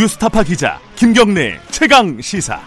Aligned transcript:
뉴스타파 0.00 0.44
기자 0.44 0.80
김경래 0.96 1.60
최강 1.70 2.18
시사. 2.22 2.58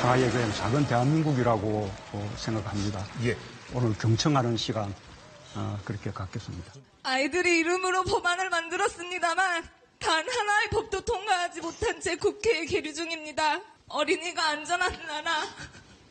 하나의 0.00 0.30
그냥 0.32 0.52
작은 0.52 0.86
대한민국이라고 0.88 1.88
생각합니다. 2.38 3.06
예. 3.22 3.36
오늘 3.72 3.96
경청하는 3.96 4.56
시간 4.56 4.92
어, 5.54 5.78
그렇게 5.84 6.10
갖겠습니다. 6.10 6.72
아이들이 7.04 7.60
이름으로 7.60 8.02
법안을 8.02 8.50
만들었습니다만 8.50 9.81
단 10.02 10.28
하나의 10.28 10.68
법도 10.70 11.00
통과하지 11.02 11.60
못한 11.60 12.00
채 12.00 12.16
국회에 12.16 12.66
계류 12.66 12.92
중입니다. 12.92 13.60
어린이가 13.88 14.48
안전한 14.48 14.92
나라 15.06 15.42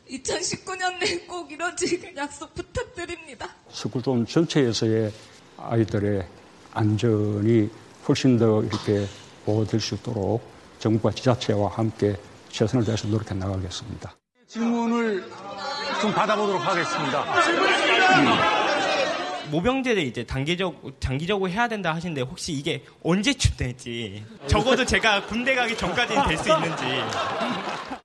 2019년 0.08 0.98
내에 0.98 1.18
꼭 1.26 1.52
이뤄질 1.52 2.16
약속 2.16 2.54
부탁드립니다. 2.54 3.48
스쿨존 3.70 4.26
전체에서의 4.26 5.12
아이들의 5.58 6.26
안전이 6.72 7.70
훨씬 8.08 8.38
더 8.38 8.62
이렇게 8.62 9.06
보호될 9.44 9.78
수 9.80 9.94
있도록 9.96 10.42
정부와 10.78 11.12
지자체와 11.12 11.70
함께 11.72 12.16
최선을 12.50 12.84
다해서 12.84 13.08
노력해 13.08 13.34
나가겠습니다. 13.34 14.16
질문을 14.48 15.24
좀 16.00 16.12
받아보도록 16.12 16.62
하겠습니다. 16.66 18.61
모병제를 19.50 20.02
이제 20.02 20.24
단계적 20.24 20.96
장기적으로 21.00 21.50
해야 21.50 21.68
된다 21.68 21.94
하시는데 21.94 22.22
혹시 22.22 22.52
이게 22.52 22.82
언제쯤 23.02 23.56
될지 23.56 24.24
적어도 24.46 24.84
제가 24.84 25.26
군대 25.26 25.54
가기 25.54 25.76
전까지는 25.76 26.26
될 26.28 26.38
수 26.38 26.48
있는지 26.50 26.82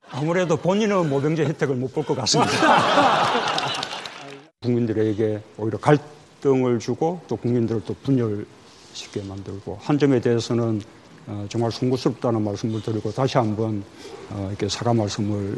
아무래도 0.09 0.58
본인은 0.58 1.09
모병제 1.09 1.45
혜택을 1.45 1.75
못 1.75 1.93
볼 1.93 2.03
것 2.03 2.15
같습니다. 2.15 2.52
국민들에게 4.61 5.41
오히려 5.58 5.77
갈등을 5.80 6.80
주고 6.80 7.21
또 7.27 7.35
국민들을 7.35 7.81
또 7.85 7.95
분열시게 8.03 9.23
만들고 9.27 9.80
한 9.81 9.97
점에 9.97 10.19
대해서는 10.19 10.81
어, 11.27 11.45
정말 11.49 11.71
송구스럽다는 11.71 12.41
말씀을 12.41 12.81
드리고 12.81 13.11
다시 13.11 13.38
한번 13.38 13.83
어, 14.30 14.47
이렇게 14.49 14.69
사과 14.69 14.93
말씀을 14.93 15.58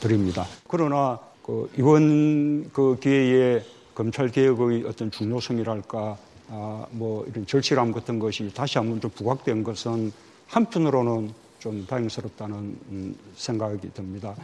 드립니다. 0.00 0.44
그러나 0.68 1.18
그 1.44 1.70
이번 1.78 2.68
그 2.72 2.98
기회에 3.00 3.62
검찰 3.96 4.28
개혁의 4.28 4.84
어떤 4.86 5.10
중요성이랄까 5.10 6.18
아, 6.48 6.86
뭐 6.90 7.24
이런 7.26 7.46
절실함 7.46 7.92
같은 7.92 8.18
것이 8.18 8.52
다시 8.52 8.76
한번 8.76 9.00
좀 9.00 9.10
부각된 9.12 9.64
것은 9.64 10.12
한편으로는 10.48 11.32
좀 11.58 11.86
다행스럽다는 11.86 12.56
음, 12.90 13.16
생각이 13.34 13.90
듭니다. 13.94 14.36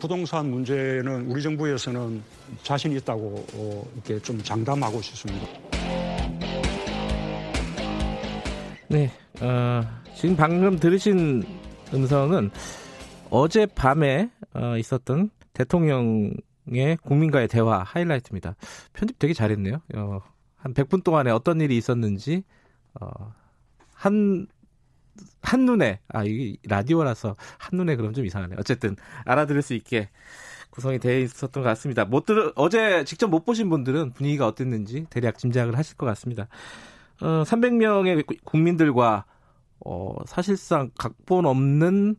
부동산 0.00 0.50
문제는 0.50 1.30
우리 1.30 1.42
정부에서는 1.42 2.22
자신 2.62 2.92
있다고 2.92 3.44
어, 3.52 3.86
이렇게 3.94 4.18
좀 4.22 4.42
장담하고 4.42 5.02
싶습니다. 5.02 5.46
네, 8.88 9.12
어, 9.42 9.82
지금 10.16 10.34
방금 10.34 10.78
들으신 10.78 11.44
음성은 11.92 12.50
어젯밤에 13.28 14.30
어, 14.54 14.78
있었던 14.78 15.28
대통령 15.52 16.32
의 16.68 16.96
국민과의 16.98 17.48
대화 17.48 17.82
하이라이트입니다. 17.82 18.56
편집 18.94 19.18
되게 19.18 19.34
잘했네요. 19.34 19.82
어, 19.96 20.20
한 20.56 20.72
100분 20.72 21.04
동안에 21.04 21.30
어떤 21.30 21.60
일이 21.60 21.76
있었는지 21.76 22.42
어, 23.00 23.34
한 23.92 24.46
한눈에 25.42 26.00
아 26.08 26.24
이게 26.24 26.56
라디오라서 26.66 27.36
한눈에 27.58 27.96
그럼 27.96 28.12
좀 28.14 28.24
이상하네. 28.24 28.56
어쨌든 28.58 28.96
알아들을 29.24 29.62
수 29.62 29.74
있게 29.74 30.08
구성이 30.70 30.98
되어 30.98 31.20
있었던 31.20 31.62
것 31.62 31.68
같습니다. 31.68 32.04
못 32.04 32.26
들, 32.26 32.52
어제 32.56 33.04
직접 33.04 33.28
못 33.28 33.44
보신 33.44 33.70
분들은 33.70 34.12
분위기가 34.12 34.46
어땠는지 34.46 35.06
대략 35.10 35.38
짐작을 35.38 35.78
하실 35.78 35.96
것 35.96 36.06
같습니다. 36.06 36.48
어, 37.20 37.44
300명의 37.44 38.26
국민들과 38.44 39.24
어, 39.84 40.14
사실상 40.26 40.90
각본 40.98 41.46
없는 41.46 42.16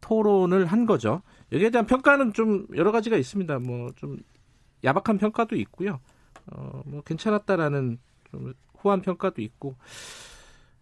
토론을 0.00 0.66
한 0.66 0.84
거죠. 0.84 1.22
여기에 1.52 1.70
대한 1.70 1.86
평가는 1.86 2.32
좀 2.32 2.66
여러 2.76 2.92
가지가 2.92 3.16
있습니다. 3.16 3.58
뭐 3.60 3.90
좀 3.96 4.18
야박한 4.84 5.18
평가도 5.18 5.56
있고요. 5.56 6.00
어, 6.52 6.82
뭐 6.84 7.00
괜찮았다라는 7.02 7.98
좀 8.30 8.52
후한 8.78 9.00
평가도 9.00 9.40
있고. 9.42 9.74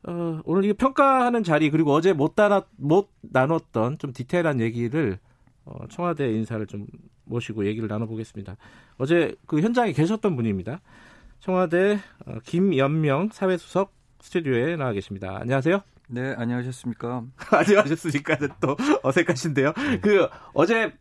어, 0.05 0.41
오늘 0.45 0.65
이 0.65 0.73
평가하는 0.73 1.45
자리 1.45 1.71
그리고 1.71 1.93
어제 1.93 2.13
못, 2.13 2.33
나눴, 2.35 2.67
못 2.77 3.11
나눴던 3.21 3.99
좀 3.99 4.13
디테일한 4.13 4.61
얘기를 4.61 5.19
어, 5.65 5.87
청와대 5.89 6.29
인사를 6.33 6.67
좀 6.67 6.87
모시고 7.25 7.67
얘기를 7.67 7.89
나눠보겠습니다. 7.89 8.57
어제 8.99 9.37
그 9.47 9.61
현장에 9.61 9.93
계셨던 9.93 10.35
분입니다. 10.35 10.81
청와대 11.39 12.01
어, 12.27 12.39
김연명 12.45 13.29
사회수석 13.33 13.93
스튜디오에 14.21 14.77
나와 14.77 14.93
계십니다. 14.93 15.39
안녕하세요. 15.41 15.92
네, 16.13 16.35
안녕하셨습니까? 16.37 17.25
안녕하셨으니까 17.51 18.37
또 18.61 18.77
어색하신데요. 19.03 19.73
네. 19.73 20.01
그 20.01 20.29
어제 20.53 20.93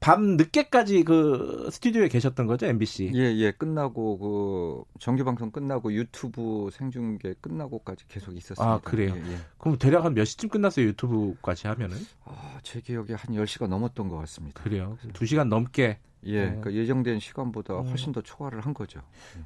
밤 0.00 0.36
늦게까지 0.36 1.04
그 1.04 1.68
스튜디오에 1.70 2.08
계셨던 2.08 2.48
거죠, 2.48 2.66
MBC? 2.66 3.12
예, 3.14 3.32
예. 3.36 3.52
끝나고 3.52 4.18
그 4.18 4.98
정규 4.98 5.24
방송 5.24 5.52
끝나고 5.52 5.92
유튜브 5.92 6.68
생중계 6.72 7.34
끝나고까지 7.40 8.06
계속 8.08 8.36
있었습니다. 8.36 8.64
아, 8.64 8.80
그래요. 8.82 9.14
예, 9.16 9.32
예. 9.34 9.38
그럼 9.58 9.78
대략 9.78 10.04
한 10.04 10.14
몇 10.14 10.24
시쯤 10.24 10.48
끝났어요, 10.48 10.86
유튜브까지 10.86 11.68
하면은? 11.68 11.96
아, 12.24 12.58
제 12.64 12.80
기억에 12.80 13.14
한 13.14 13.34
10시가 13.36 13.68
넘었던 13.68 14.08
것 14.08 14.16
같습니다. 14.18 14.62
그래요. 14.64 14.98
2시간 15.12 15.46
넘게 15.48 16.00
예, 16.24 16.40
어. 16.42 16.46
그러니까 16.46 16.72
예정된 16.72 17.20
시간보다 17.20 17.74
어. 17.74 17.82
훨씬 17.82 18.10
더 18.12 18.20
초과를 18.20 18.60
한 18.62 18.74
거죠. 18.74 19.00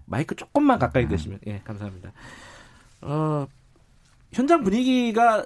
마이크 0.06 0.34
조금만 0.34 0.78
가까이 0.78 1.06
대시면 1.08 1.40
예, 1.46 1.60
감사합니다. 1.62 2.12
어, 3.02 3.46
현장 4.32 4.62
분위기가 4.62 5.44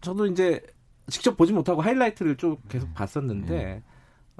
저도 0.00 0.26
이제 0.26 0.60
직접 1.08 1.36
보지 1.36 1.52
못하고 1.52 1.80
하이라이트를 1.82 2.36
좀 2.36 2.56
계속 2.68 2.92
봤었는데 2.94 3.54
예. 3.54 3.82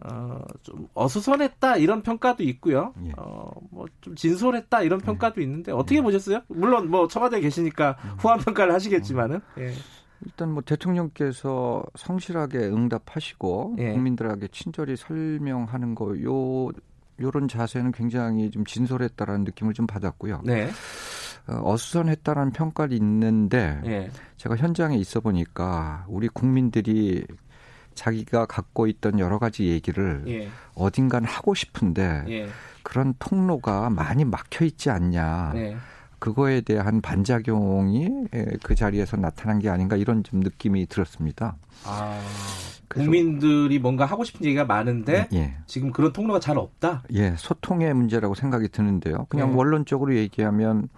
어, 0.03 0.41
좀 0.63 0.89
어수선했다 0.95 1.77
이런 1.77 2.03
평가도 2.03 2.43
있고요. 2.45 2.95
예. 3.05 3.13
어, 3.19 3.51
뭐 3.71 3.87
좀 4.01 4.15
진솔했다 4.15 4.83
이런 4.83 5.01
평가도 5.01 5.41
예. 5.41 5.45
있는데 5.45 5.73
어떻게 5.73 5.97
예. 5.97 6.01
보셨어요? 6.01 6.41
물론 6.49 6.91
뭐 6.91 7.07
청와대에 7.09 7.41
계시니까 7.41 7.97
음. 8.05 8.11
후한 8.19 8.39
평가를 8.41 8.73
하시겠지만은. 8.73 9.41
예. 9.59 9.73
일단 10.25 10.53
뭐 10.53 10.63
대통령께서 10.63 11.83
성실하게 11.97 12.59
응답하시고 12.59 13.77
예. 13.79 13.93
국민들에게 13.93 14.49
친절히 14.53 14.95
설명하는 14.97 15.95
거요 15.95 16.71
요런 17.21 17.49
자세는 17.49 17.93
굉장히 17.93 18.51
좀 18.51 18.65
진솔했다라는 18.65 19.45
느낌을 19.45 19.75
좀 19.75 19.87
받았고요. 19.87 20.43
네. 20.45 20.69
어, 21.51 21.73
어수선했다라는 21.73 22.53
평가를 22.53 22.95
있는데 22.97 23.81
예. 23.87 24.11
제가 24.37 24.57
현장에 24.57 24.97
있어 24.97 25.21
보니까 25.21 26.05
우리 26.09 26.29
국민들이 26.29 27.25
자기가 27.95 28.47
갖고 28.47 28.87
있던 28.87 29.19
여러 29.19 29.39
가지 29.39 29.67
얘기를 29.67 30.23
예. 30.29 30.49
어딘간 30.75 31.25
하고 31.25 31.55
싶은데 31.55 32.25
예. 32.29 32.49
그런 32.83 33.15
통로가 33.19 33.91
많이 33.91 34.25
막혀 34.25 34.65
있지 34.65 34.91
않냐. 34.91 35.53
네. 35.55 35.77
그거에 36.19 36.61
대한 36.61 37.01
반작용이 37.01 38.27
예, 38.35 38.47
그 38.63 38.75
자리에서 38.75 39.17
나타난 39.17 39.59
게 39.59 39.71
아닌가 39.71 39.97
이런 39.97 40.23
좀 40.23 40.41
느낌이 40.41 40.87
들었습니다. 40.87 41.57
아, 41.87 42.21
국민들이 42.89 43.79
뭔가 43.79 44.05
하고 44.05 44.23
싶은 44.23 44.45
얘기가 44.45 44.65
많은데 44.67 45.29
예, 45.33 45.37
예. 45.39 45.55
지금 45.67 45.91
그런 45.91 46.13
통로가 46.13 46.39
잘 46.39 46.59
없다. 46.59 47.05
예, 47.15 47.35
소통의 47.37 47.95
문제라고 47.95 48.35
생각이 48.35 48.69
드는데요. 48.69 49.27
그냥 49.31 49.51
예. 49.51 49.55
원론적으로 49.55 50.15
얘기하면 50.15 50.89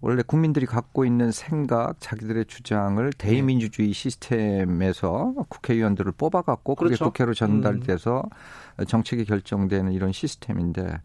원래 0.00 0.22
국민들이 0.22 0.64
갖고 0.64 1.04
있는 1.04 1.32
생각, 1.32 2.00
자기들의 2.00 2.44
주장을 2.46 3.12
대의민주주의 3.14 3.92
시스템에서 3.92 5.34
국회의원들을 5.48 6.12
뽑아갖고 6.12 6.76
그게 6.76 6.88
그렇죠. 6.88 7.06
국회로 7.06 7.34
전달돼서 7.34 8.22
음. 8.78 8.84
정책이 8.86 9.24
결정되는 9.24 9.92
이런 9.92 10.12
시스템인데 10.12 11.00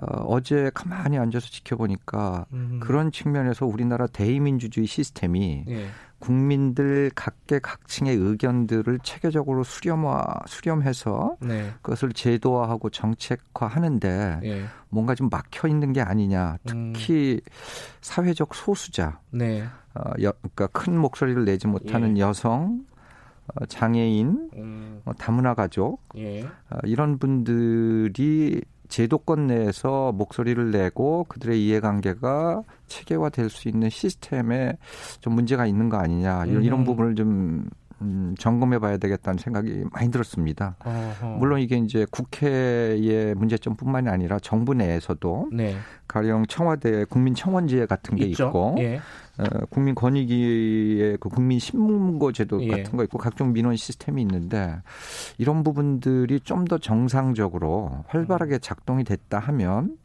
어, 0.00 0.40
제 0.40 0.70
가만히 0.72 1.18
앉아서 1.18 1.48
지켜보니까 1.48 2.46
음. 2.52 2.80
그런 2.82 3.12
측면에서 3.12 3.66
우리나라 3.66 4.06
대의민주주의 4.06 4.86
시스템이 4.86 5.64
예. 5.68 5.86
국민들 6.18 7.10
각계 7.14 7.58
각층의 7.58 8.14
의견들을 8.14 9.00
체계적으로 9.02 9.64
수렴화 9.64 10.26
수렴해서 10.46 11.36
네. 11.40 11.72
그것을 11.82 12.12
제도화하고 12.12 12.90
정책화하는데 12.90 14.40
예. 14.44 14.64
뭔가 14.90 15.14
좀 15.14 15.28
막혀 15.30 15.68
있는 15.68 15.92
게 15.92 16.00
아니냐. 16.00 16.58
특히 16.64 17.40
음. 17.42 17.52
사회적 18.00 18.54
소수자, 18.54 19.20
네. 19.30 19.64
어, 19.94 20.10
여, 20.22 20.32
그러니까 20.32 20.66
큰 20.68 20.96
목소리를 20.98 21.44
내지 21.44 21.66
못하는 21.66 22.16
예. 22.16 22.22
여성, 22.22 22.84
어, 23.54 23.66
장애인, 23.66 24.50
음. 24.56 25.02
어, 25.04 25.12
다문화 25.14 25.54
가족 25.54 26.02
예. 26.16 26.42
어, 26.42 26.78
이런 26.84 27.18
분들이 27.18 28.60
제도권 28.90 29.46
내에서 29.46 30.12
목소리를 30.12 30.70
내고 30.70 31.24
그들의 31.28 31.64
이해관계가 31.64 32.62
체계화될 32.86 33.48
수 33.48 33.68
있는 33.68 33.88
시스템에 33.88 34.76
좀 35.20 35.34
문제가 35.34 35.64
있는 35.64 35.88
거 35.88 35.96
아니냐 35.96 36.44
이런, 36.46 36.62
이런 36.62 36.80
음. 36.80 36.84
부분을 36.84 37.14
좀 37.14 37.70
음, 38.02 38.34
점검해 38.38 38.78
봐야 38.78 38.96
되겠다는 38.96 39.38
생각이 39.38 39.84
많이 39.92 40.10
들었습니다. 40.10 40.76
어허. 40.84 41.36
물론 41.36 41.60
이게 41.60 41.76
이제 41.76 42.06
국회의 42.10 43.34
문제점뿐만이 43.34 44.08
아니라 44.08 44.38
정부 44.38 44.74
내에서도 44.74 45.50
네. 45.52 45.76
가령 46.08 46.46
청와대 46.46 47.04
국민청원제 47.04 47.86
같은 47.86 48.16
게 48.16 48.24
있죠. 48.26 48.46
있고 48.46 48.76
예. 48.78 49.00
어, 49.40 49.66
국민 49.70 49.94
권익위의 49.94 51.16
그 51.18 51.28
국민 51.30 51.58
신문고 51.58 52.32
제도 52.32 52.62
예. 52.62 52.68
같은 52.68 52.96
거 52.96 53.04
있고 53.04 53.16
각종 53.18 53.52
민원 53.52 53.74
시스템이 53.76 54.20
있는데 54.22 54.76
이런 55.38 55.62
부분들이 55.62 56.40
좀 56.40 56.60
더 56.70 56.76
정상적으로 56.78 58.04
활발하게 58.08 58.58
작동이 58.58 59.02
됐다 59.02 59.38
하면 59.38 59.96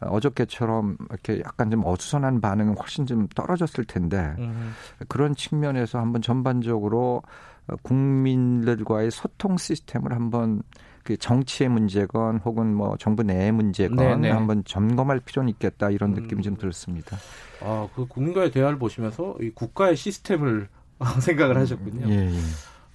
어, 0.00 0.08
어저께처럼 0.08 0.96
이렇게 1.10 1.40
약간 1.40 1.70
좀 1.70 1.84
어수선한 1.86 2.40
반응은 2.40 2.76
훨씬 2.76 3.06
좀 3.06 3.28
떨어졌을 3.28 3.84
텐데 3.84 4.34
음. 4.38 4.72
그런 5.08 5.34
측면에서 5.36 6.00
한번 6.00 6.20
전반적으로 6.22 7.22
어, 7.68 7.76
국민들과의 7.82 9.12
소통 9.12 9.56
시스템을 9.56 10.12
한번 10.12 10.62
그 11.02 11.16
정치의 11.16 11.68
문제건 11.68 12.38
혹은 12.38 12.74
뭐 12.74 12.96
정부 12.96 13.22
내의 13.22 13.52
문제건 13.52 13.96
네네. 13.96 14.30
한번 14.30 14.62
점검할 14.64 15.20
필요는 15.20 15.48
있겠다 15.50 15.90
이런 15.90 16.16
음. 16.16 16.22
느낌이 16.22 16.42
좀 16.42 16.56
들었습니다. 16.56 17.16
아, 17.60 17.88
그 17.94 18.06
국민과의 18.06 18.50
대화를 18.50 18.78
보시면서 18.78 19.36
이 19.40 19.50
국가의 19.50 19.96
시스템을 19.96 20.68
생각을 21.20 21.56
하셨군요. 21.58 22.08
예, 22.08 22.28
예. 22.32 22.38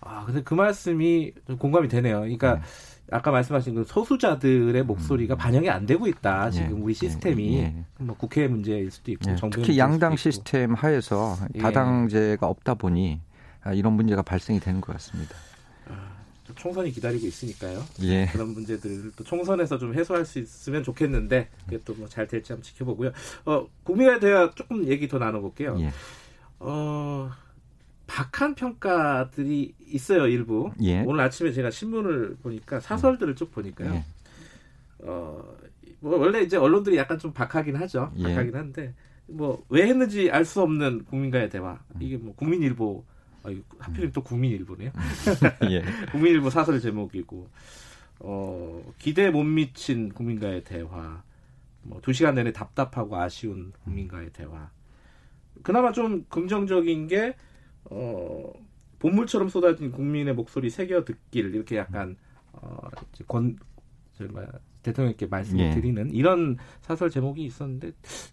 아, 0.01 0.23
근데 0.25 0.41
그 0.41 0.53
말씀이 0.53 1.33
좀 1.45 1.57
공감이 1.57 1.87
되네요. 1.89 2.19
그러니까 2.19 2.61
아까 3.11 3.31
말씀하신 3.31 3.75
그 3.75 3.83
소수자들의 3.85 4.83
목소리가 4.83 5.35
반영이 5.35 5.69
안 5.69 5.85
되고 5.85 6.07
있다. 6.07 6.49
지금 6.51 6.77
예, 6.77 6.81
우리 6.81 6.93
시스템이 6.93 7.57
예, 7.57 7.61
예. 7.63 7.85
뭐 7.99 8.15
국회 8.17 8.47
문제일 8.47 8.91
수도 8.91 9.11
있고 9.11 9.31
예, 9.31 9.35
정부의 9.35 9.65
특히 9.65 9.79
양당. 9.79 10.15
시스템 10.15 10.73
하에서 10.73 11.37
예. 11.55 11.59
다당제가 11.59 12.47
없다 12.47 12.75
보니 12.75 13.21
아, 13.63 13.73
이런 13.73 13.93
문제가 13.93 14.21
발생이 14.21 14.59
되는 14.59 14.81
것 14.81 14.93
같습니다. 14.93 15.35
또 16.47 16.53
총선이 16.55 16.91
기다리고 16.91 17.27
있으니까요. 17.27 17.83
예. 18.03 18.25
그런 18.31 18.49
문제들을 18.53 19.11
또 19.15 19.23
총선에서 19.23 19.77
좀 19.77 19.93
해소할 19.93 20.25
수 20.25 20.39
있으면 20.39 20.83
좋겠는데 20.83 21.49
그게 21.65 21.79
또 21.83 21.93
뭐 21.95 22.07
잘 22.07 22.27
될지 22.27 22.53
한번 22.53 22.63
지켜보고요. 22.63 23.11
어, 23.45 23.67
국민과의 23.83 24.19
대화 24.19 24.49
조금 24.55 24.85
얘기 24.87 25.07
더 25.07 25.17
나눠볼게요. 25.19 25.77
예. 25.81 25.91
어, 26.59 27.29
박한 28.07 28.55
평가들이 28.55 29.75
있어요 29.87 30.27
일부. 30.27 30.71
예. 30.81 31.01
오늘 31.01 31.19
아침에 31.21 31.51
제가 31.51 31.69
신문을 31.69 32.37
보니까 32.41 32.79
사설들을 32.79 33.35
쭉 33.35 33.51
보니까요. 33.51 33.93
예. 33.93 34.05
어, 34.99 35.55
뭐 35.99 36.17
원래 36.17 36.41
이제 36.41 36.55
언론들이 36.57 36.95
약간 36.97 37.19
좀 37.19 37.33
박하긴 37.33 37.75
하죠. 37.75 38.11
예. 38.17 38.23
박하긴 38.23 38.55
한데 38.55 38.93
뭐 39.27 39.65
왜 39.69 39.85
했는지 39.87 40.31
알 40.31 40.45
수 40.45 40.61
없는 40.61 41.03
국민과의 41.05 41.49
대화. 41.49 41.79
이게 41.99 42.15
뭐 42.15 42.33
국민일보 42.35 43.03
아, 43.47 43.51
이거 43.51 43.63
하필이면 43.79 44.11
또 44.11 44.21
국민일보네요. 44.21 44.91
예. 45.71 45.81
국민일보 46.11 46.49
사설 46.49 46.79
제목이고 46.81 47.47
어, 48.19 48.93
기대 48.99 49.29
못 49.29 49.43
미친 49.43 50.09
국민과의 50.09 50.63
대화. 50.63 51.23
뭐 51.83 52.01
두 52.01 52.11
시간 52.11 52.35
내내 52.35 52.51
답답하고 52.51 53.15
아쉬운 53.15 53.71
국민과의 53.85 54.31
대화. 54.33 54.69
그나마 55.63 55.93
좀 55.93 56.25
긍정적인 56.29 57.07
게 57.07 57.35
어, 57.85 58.51
본물처럼 58.99 59.47
쏟아진 59.47 59.91
국민의 59.91 60.33
목소리 60.33 60.69
새겨 60.69 61.05
듣길 61.05 61.55
이렇게 61.55 61.77
약간 61.77 62.17
어, 62.51 62.89
권 63.27 63.57
뭐야, 64.29 64.47
대통령께 64.83 65.27
말씀을 65.27 65.65
예. 65.65 65.71
드리는 65.71 66.11
이런 66.11 66.57
사설 66.81 67.09
제목이 67.09 67.45
있었는데 67.45 67.91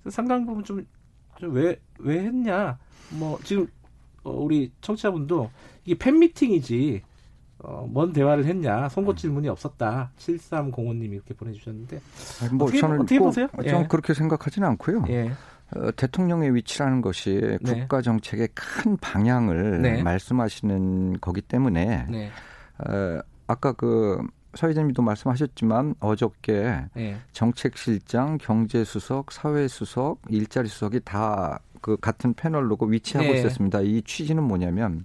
상당 0.08 0.46
부분 0.46 0.64
좀왜왜 0.64 1.80
왜 1.98 2.18
했냐 2.20 2.78
뭐 3.18 3.38
지금 3.44 3.68
어, 4.24 4.30
우리 4.30 4.72
청취자분도 4.80 5.50
이게 5.84 5.96
팬미팅이지 5.98 7.02
어, 7.58 7.86
뭔 7.88 8.12
대화를 8.12 8.44
했냐 8.46 8.88
송곳 8.88 9.16
질문이 9.16 9.48
없었다 9.48 10.10
7305님이 10.18 11.12
이렇게 11.12 11.34
보내주셨는데 11.34 12.00
아니, 12.42 12.52
뭐 12.54 12.66
어떻게- 12.66 12.80
저는 12.80 13.00
어떻게 13.00 13.18
꼭 13.18 13.26
보세요? 13.26 13.46
좀 13.68 13.82
예. 13.82 13.86
그렇게 13.88 14.12
생각하지는 14.14 14.68
않고요. 14.68 15.04
예 15.08 15.30
어, 15.76 15.90
대통령의 15.96 16.54
위치라는 16.54 17.00
것이 17.00 17.58
네. 17.62 17.80
국가 17.80 18.02
정책의 18.02 18.48
큰 18.54 18.96
방향을 18.98 19.82
네. 19.82 20.02
말씀하시는 20.02 21.20
거기 21.20 21.40
때문에 21.40 22.06
네. 22.10 22.30
어, 22.78 23.20
아까 23.46 23.72
그 23.72 24.18
서희재님도 24.54 25.02
말씀하셨지만 25.02 25.94
어저께 26.00 26.84
예. 26.96 27.16
정책실장, 27.32 28.38
경제수석, 28.38 29.32
사회수석, 29.32 30.20
일자리수석이 30.28 31.00
다 31.04 31.58
그 31.84 31.98
같은 31.98 32.32
패널 32.32 32.70
로고 32.70 32.86
위치하고 32.86 33.30
네. 33.30 33.38
있었습니다. 33.38 33.82
이 33.82 34.00
취지는 34.00 34.42
뭐냐면 34.42 35.04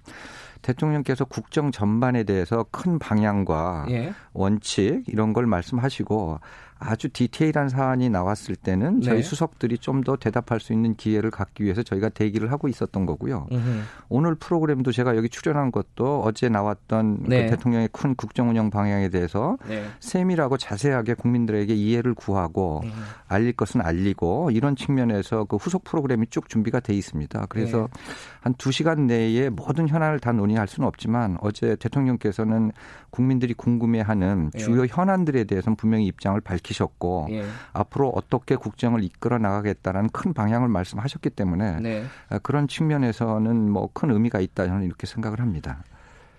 대통령께서 0.62 1.26
국정 1.26 1.74
전반에 1.74 2.24
대해서 2.24 2.66
큰 2.72 3.00
방향과 3.00 3.88
예. 3.90 4.14
원칙 4.32 5.04
이런 5.08 5.34
걸 5.34 5.46
말씀하시고 5.46 6.40
아주 6.80 7.10
디테일한 7.10 7.70
사안이 7.70 8.10
나왔을 8.10 8.56
때는 8.56 9.02
저희 9.02 9.18
네. 9.18 9.22
수석들이 9.22 9.78
좀 9.78 10.00
더 10.04 10.16
대답할 10.16 10.60
수 10.60 10.72
있는 10.72 10.96
기회를 10.96 11.30
갖기 11.30 11.64
위해서 11.64 11.84
저희가 11.84 12.10
대기를 12.10 12.52
하고 12.52 12.68
있었던 12.68 13.06
거고요. 13.06 13.48
음흠. 13.52 13.82
오늘 14.08 14.36
프로그램도 14.36 14.92
제가 14.92 15.18
여기 15.18 15.28
출연한 15.30 15.72
것도 15.72 16.22
어제 16.24 16.48
나왔던 16.48 17.24
그 17.24 17.30
네. 17.30 17.48
대통령의 17.48 17.90
큰 17.92 18.16
국정 18.16 18.50
운영 18.50 18.70
방향에 18.70 19.10
대해서 19.10 19.58
네. 19.68 19.84
세밀하고 20.00 20.58
자세하게 20.58 21.16
국민들에게 21.16 21.74
이해를 21.74 22.14
구하고 22.14 22.82
음. 22.86 22.92
알릴 23.28 23.54
것은 23.54 23.82
알리고 23.82 24.52
이런 24.52 24.76
측면에서 24.76 25.44
그 25.46 25.58
후속 25.58 25.84
프로그램이 25.84 26.28
쭉 26.28 26.48
준비가 26.48 26.80
돼 26.80 26.94
있습니다. 26.94 27.48
그래서 27.50 27.90
네. 27.94 28.02
한두 28.42 28.72
시간 28.72 29.06
내에 29.06 29.50
모든 29.50 29.88
현안을 29.88 30.20
다 30.20 30.32
논의할 30.32 30.68
수는 30.68 30.88
없지만 30.88 31.38
어제 31.42 31.76
대통령께서는 31.76 32.72
국민들이 33.10 33.54
궁금해하는 33.54 34.52
네. 34.54 34.60
주요 34.60 34.86
현안들에 34.86 35.44
대해서는 35.44 35.76
분명히 35.76 36.06
입장을 36.06 36.40
밝히 36.42 36.69
셨고 36.74 37.28
예. 37.32 37.46
앞으로 37.74 38.10
어떻게 38.10 38.56
국정을 38.56 39.04
이끌어 39.04 39.38
나가겠다라는 39.38 40.10
큰 40.10 40.34
방향을 40.34 40.68
말씀하셨기 40.68 41.30
때문에 41.32 41.80
네. 41.80 42.04
아, 42.30 42.40
그런 42.40 42.68
측면에서는 42.68 43.70
뭐 43.72 43.90
큰 43.94 44.12
의미가 44.12 44.40
있다 44.40 44.66
저는 44.68 44.84
이렇게 44.84 45.08
생각을 45.08 45.40
합니다. 45.40 45.84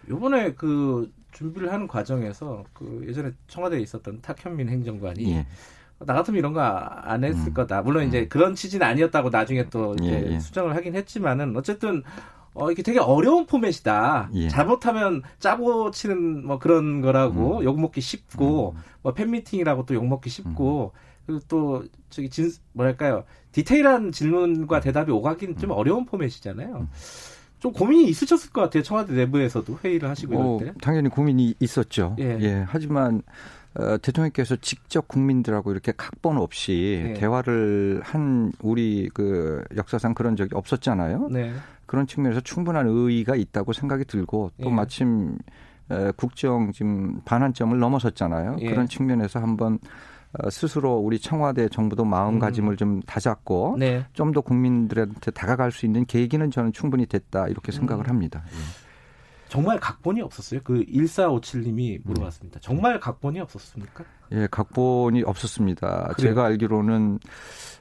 요번에 0.08 0.52
그 0.54 1.10
준비를 1.32 1.72
하는 1.72 1.86
과정에서 1.86 2.64
그 2.72 3.04
예전에 3.06 3.30
청와대에 3.48 3.80
있었던 3.80 4.20
탁현민 4.22 4.68
행정관이 4.68 5.32
예. 5.32 5.46
나 6.00 6.14
같으면 6.14 6.38
이런 6.38 6.52
거 6.52 6.60
안 6.62 7.24
했을 7.24 7.48
음. 7.48 7.54
거다. 7.54 7.82
물론 7.82 8.06
이제 8.06 8.26
그런 8.28 8.54
취지는 8.54 8.86
아니었다고 8.86 9.30
나중에 9.30 9.68
또 9.68 9.94
이제 10.00 10.10
예, 10.26 10.32
예. 10.34 10.40
수정을 10.40 10.74
하긴 10.76 10.94
했지만은 10.96 11.56
어쨌든 11.56 12.02
어 12.54 12.70
이게 12.70 12.82
되게 12.82 12.98
어려운 12.98 13.46
포맷이다. 13.46 14.30
예. 14.34 14.48
잘못하면 14.48 15.22
짜고 15.38 15.90
치는 15.92 16.46
뭐 16.46 16.58
그런 16.58 17.00
거라고 17.00 17.58
음. 17.58 17.64
욕먹기 17.64 18.00
쉽고 18.00 18.74
뭐 19.02 19.14
팬미팅이라고 19.14 19.86
또 19.86 19.94
욕먹기 19.94 20.28
쉽고 20.30 20.92
그리고 21.26 21.40
또 21.48 21.84
저기 22.08 22.28
진 22.28 22.50
뭐랄까요 22.72 23.24
디테일한 23.52 24.12
질문과 24.12 24.80
대답이 24.80 25.12
오가긴 25.12 25.56
좀 25.58 25.70
어려운 25.70 26.04
포맷이잖아요. 26.06 26.88
좀 27.60 27.72
고민이 27.72 28.08
있으셨을 28.08 28.50
것 28.50 28.62
같아요. 28.62 28.82
청와대 28.82 29.12
내부에서도 29.12 29.78
회의를 29.84 30.08
하시고 30.08 30.36
어, 30.36 30.58
이럴 30.60 30.72
때. 30.72 30.78
당연히 30.80 31.08
고민이 31.08 31.54
있었죠. 31.60 32.16
예. 32.18 32.38
예. 32.40 32.64
하지만 32.66 33.22
어, 33.74 33.98
대통령께서 33.98 34.56
직접 34.56 35.06
국민들하고 35.06 35.70
이렇게 35.70 35.92
각본 35.96 36.38
없이 36.38 37.04
예. 37.10 37.14
대화를 37.14 38.00
한 38.02 38.50
우리 38.60 39.08
그 39.14 39.62
역사상 39.76 40.14
그런 40.14 40.36
적이 40.36 40.54
없었잖아요. 40.54 41.28
네. 41.30 41.52
그런 41.90 42.06
측면에서 42.06 42.40
충분한 42.40 42.86
의의가 42.86 43.34
있다고 43.34 43.72
생각이 43.72 44.04
들고 44.04 44.52
또 44.62 44.70
예. 44.70 44.72
마침 44.72 45.36
에, 45.90 46.12
국정 46.12 46.70
지금 46.70 47.20
반환점을 47.24 47.76
넘어섰잖아요. 47.76 48.58
예. 48.60 48.70
그런 48.70 48.86
측면에서 48.86 49.40
한번 49.40 49.80
어, 50.38 50.48
스스로 50.50 50.98
우리 50.98 51.18
청와대 51.18 51.68
정부도 51.68 52.04
마음가짐을 52.04 52.76
좀 52.76 53.02
다잡고 53.02 53.74
음. 53.74 53.78
네. 53.80 54.06
좀더 54.12 54.40
국민들한테 54.40 55.32
다가갈 55.32 55.72
수 55.72 55.84
있는 55.84 56.06
계기는 56.06 56.52
저는 56.52 56.72
충분히 56.72 57.06
됐다 57.06 57.48
이렇게 57.48 57.72
생각을 57.72 58.04
음. 58.04 58.10
합니다. 58.10 58.44
정말 59.50 59.80
각본이 59.80 60.22
없었어요? 60.22 60.60
그 60.62 60.84
1457님이 60.84 62.00
물어봤습니다. 62.04 62.60
정말 62.60 63.00
각본이 63.00 63.40
없었습니까? 63.40 64.04
예, 64.32 64.46
각본이 64.48 65.24
없었습니다. 65.24 65.86
그래요? 65.88 66.10
음. 66.10 66.16
제가 66.16 66.44
알기로는 66.44 67.18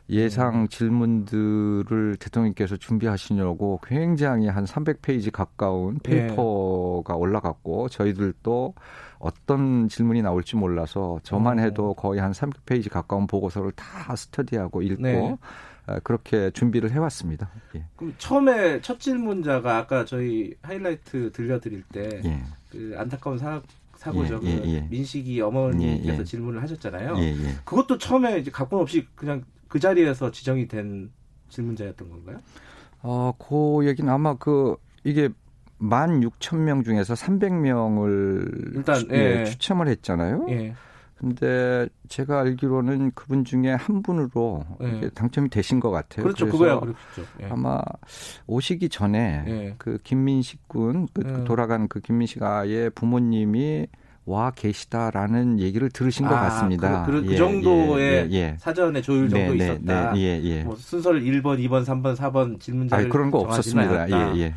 예상 0.09 0.67
질문들을 0.67 2.17
대통령께서 2.19 2.75
준비하시려고 2.75 3.79
굉장히 3.83 4.47
한 4.47 4.65
300페이지 4.65 5.31
가까운 5.31 5.99
예. 6.07 6.27
페이퍼가 6.27 7.15
올라갔고 7.15 7.89
저희들도 7.89 8.73
어떤 9.19 9.87
질문이 9.87 10.23
나올지 10.23 10.55
몰라서 10.55 11.19
저만 11.21 11.59
어. 11.59 11.61
해도 11.61 11.93
거의 11.93 12.19
한 12.19 12.31
300페이지 12.31 12.89
가까운 12.89 13.27
보고서를 13.27 13.71
다 13.73 14.15
study하고 14.15 14.81
읽고 14.81 15.01
네. 15.03 15.37
아, 15.89 15.99
그렇게 16.03 16.51
준비를 16.51 16.91
해왔습니다. 16.91 17.49
예. 17.75 17.83
그럼 17.95 18.13
처음에 18.19 18.79
첫 18.81 18.99
질문자가 18.99 19.77
아까 19.77 20.05
저희 20.05 20.53
하이라이트 20.61 21.31
들려드릴 21.31 21.83
때그 21.91 22.21
예. 22.25 22.95
안타까운 22.95 23.39
사, 23.39 23.61
사고죠. 23.95 24.39
예, 24.43 24.49
예, 24.49 24.75
예. 24.75 24.87
민식이 24.89 25.41
어머니께서 25.41 26.13
예, 26.13 26.19
예. 26.19 26.23
질문을 26.23 26.61
하셨잖아요. 26.61 27.15
그것도 27.65 27.97
처음에 27.97 28.37
이제 28.37 28.51
각본 28.51 28.79
없이 28.79 29.07
그냥 29.15 29.43
그 29.67 29.79
자리에서 29.79 30.29
지정이 30.29 30.67
된 30.67 31.11
질문자였던 31.49 32.09
건가요? 32.09 32.37
어, 33.01 33.33
그 33.39 33.87
얘기는 33.87 34.11
아마 34.11 34.35
그 34.35 34.75
이게 35.03 35.29
만 35.79 36.21
6천 36.21 36.57
명 36.57 36.83
중에서 36.83 37.15
300명을 37.15 38.75
일단, 38.75 38.95
추, 38.95 39.07
예. 39.11 39.45
추첨을 39.45 39.87
했잖아요. 39.87 40.45
예. 41.19 41.27
근데 41.27 41.87
제가 42.07 42.39
알기로는 42.39 43.11
그분 43.13 43.43
중에 43.43 43.73
한 43.73 44.01
분으로 44.01 44.65
예. 44.81 44.87
이렇게 44.87 45.09
당첨이 45.09 45.49
되신 45.49 45.79
것 45.79 45.91
같아요. 45.91 46.23
그렇죠. 46.23 46.47
그거야 46.47 46.79
그렇죠. 46.79 46.97
예. 47.41 47.47
아마 47.49 47.81
오시기 48.47 48.89
전에 48.89 49.43
예. 49.47 49.75
그 49.77 49.97
김민식 50.03 50.67
군, 50.67 51.07
그 51.13 51.23
예. 51.25 51.43
돌아간 51.43 51.87
그 51.87 51.99
김민식 51.99 52.43
아의 52.43 52.89
부모님이 52.91 53.87
와 54.25 54.51
계시다라는 54.51 55.59
얘기를 55.59 55.89
들으신 55.89 56.27
것 56.27 56.35
아, 56.35 56.41
같습니다. 56.41 57.03
그, 57.05 57.11
그, 57.11 57.25
그 57.25 57.33
예, 57.33 57.37
정도의 57.37 58.31
예, 58.31 58.37
예. 58.37 58.55
사전에 58.59 59.01
조율 59.01 59.27
정도 59.27 59.53
네, 59.53 59.57
네, 59.57 59.63
있었다. 59.73 60.13
네, 60.13 60.19
예, 60.19 60.43
예. 60.43 60.63
뭐 60.63 60.75
순서를 60.75 61.21
1번, 61.23 61.59
2번, 61.67 61.83
3번, 61.83 62.15
4번 62.15 62.59
질문자를 62.59 63.07
아, 63.07 63.09
그런 63.09 63.31
거 63.31 63.39
없었습니다. 63.39 64.09
예, 64.09 64.39
예. 64.39 64.53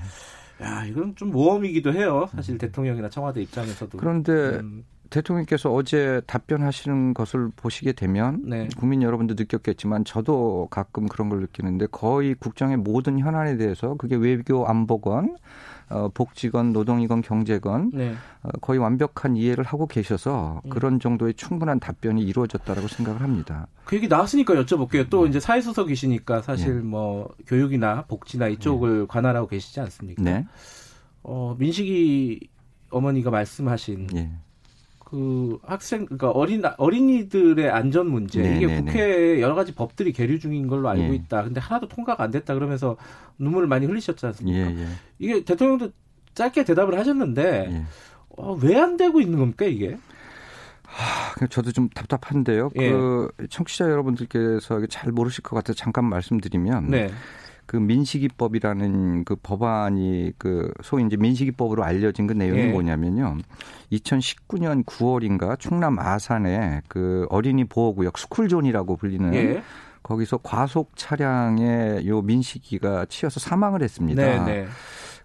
야, 0.62 0.84
이건 0.84 1.16
좀 1.16 1.30
모험이기도 1.30 1.92
해요. 1.92 2.28
사실 2.34 2.58
대통령이나 2.58 3.08
청와대 3.08 3.40
입장에서도. 3.42 3.96
그런데 3.98 4.32
음, 4.32 4.84
대통령께서 5.12 5.72
어제 5.72 6.20
답변하시는 6.26 7.14
것을 7.14 7.50
보시게 7.54 7.92
되면 7.92 8.42
네. 8.44 8.68
국민 8.76 9.02
여러분도 9.02 9.34
느꼈겠지만 9.34 10.04
저도 10.04 10.68
가끔 10.70 11.06
그런 11.06 11.28
걸 11.28 11.40
느끼는데 11.40 11.86
거의 11.92 12.34
국정의 12.34 12.78
모든 12.78 13.18
현안에 13.18 13.56
대해서 13.56 13.94
그게 13.94 14.16
외교 14.16 14.66
안보건 14.66 15.36
어, 15.90 16.08
복지건 16.14 16.72
노동이건 16.72 17.20
경제건 17.20 17.90
네. 17.92 18.14
어, 18.42 18.48
거의 18.62 18.78
완벽한 18.80 19.36
이해를 19.36 19.62
하고 19.62 19.86
계셔서 19.86 20.62
음. 20.64 20.70
그런 20.70 20.98
정도의 20.98 21.34
충분한 21.34 21.80
답변이 21.80 22.22
이루어졌다라고 22.22 22.88
생각을 22.88 23.20
합니다. 23.20 23.66
그 23.84 23.96
얘기 23.96 24.08
나왔으니까 24.08 24.54
여쭤볼게요. 24.54 25.10
또 25.10 25.26
이제 25.26 25.38
사회수석이시니까 25.38 26.40
사실 26.40 26.76
네. 26.76 26.80
뭐 26.80 27.34
교육이나 27.46 28.06
복지나 28.06 28.48
이쪽을 28.48 29.06
관할하고 29.06 29.48
계시지 29.48 29.80
않습니까? 29.80 30.22
네. 30.22 30.46
어, 31.22 31.54
민식이 31.58 32.48
어머니가 32.90 33.30
말씀하신 33.30 34.08
예. 34.16 34.30
그 35.12 35.58
학생 35.62 36.06
그러니까 36.06 36.30
어린 36.30 36.62
어린이들의 36.78 37.68
안전 37.70 38.10
문제 38.10 38.40
네, 38.40 38.56
이게 38.56 38.66
네, 38.66 38.80
네. 38.80 38.80
국회에 38.80 39.40
여러 39.42 39.54
가지 39.54 39.74
법들이 39.74 40.10
계류 40.10 40.40
중인 40.40 40.68
걸로 40.68 40.88
알고 40.88 41.02
예. 41.04 41.14
있다. 41.14 41.44
근데 41.44 41.60
하나도 41.60 41.86
통과가 41.88 42.24
안 42.24 42.30
됐다 42.30 42.54
그러면서 42.54 42.96
눈물을 43.38 43.68
많이 43.68 43.84
흘리셨지 43.84 44.24
예, 44.24 44.28
않습니까? 44.28 44.80
예. 44.80 44.86
이게 45.18 45.44
대통령도 45.44 45.90
짧게 46.34 46.64
대답을 46.64 46.98
하셨는데 46.98 47.68
예. 47.70 47.84
어, 48.38 48.54
왜 48.54 48.74
안 48.74 48.96
되고 48.96 49.20
있는 49.20 49.38
겁니까 49.38 49.66
이게? 49.66 49.98
그 51.34 51.46
저도 51.48 51.72
좀 51.72 51.90
답답한데요. 51.90 52.70
예. 52.80 52.90
그 52.90 53.28
청취자 53.50 53.84
여러분들께서 53.90 54.86
잘 54.86 55.12
모르실 55.12 55.42
것 55.42 55.56
같아서 55.56 55.76
잠깐 55.76 56.06
말씀드리면 56.06 56.88
네. 56.90 57.10
그 57.66 57.76
민식이법이라는 57.76 59.24
그 59.24 59.36
법안이 59.36 60.32
그 60.38 60.72
소위 60.82 61.04
이제 61.04 61.16
민식이법으로 61.16 61.84
알려진 61.84 62.26
그 62.26 62.32
내용이 62.32 62.60
예. 62.60 62.66
뭐냐면요. 62.70 63.38
2019년 63.92 64.84
9월인가 64.84 65.58
충남 65.58 65.98
아산에 65.98 66.82
그 66.88 67.26
어린이 67.30 67.64
보호구역 67.64 68.18
스쿨존이라고 68.18 68.96
불리는 68.96 69.34
예. 69.34 69.62
거기서 70.02 70.38
과속 70.42 70.96
차량에 70.96 72.06
요 72.06 72.22
민식이가 72.22 73.06
치여서 73.06 73.40
사망을 73.40 73.82
했습니다. 73.82 74.22
네, 74.22 74.44
네. 74.44 74.66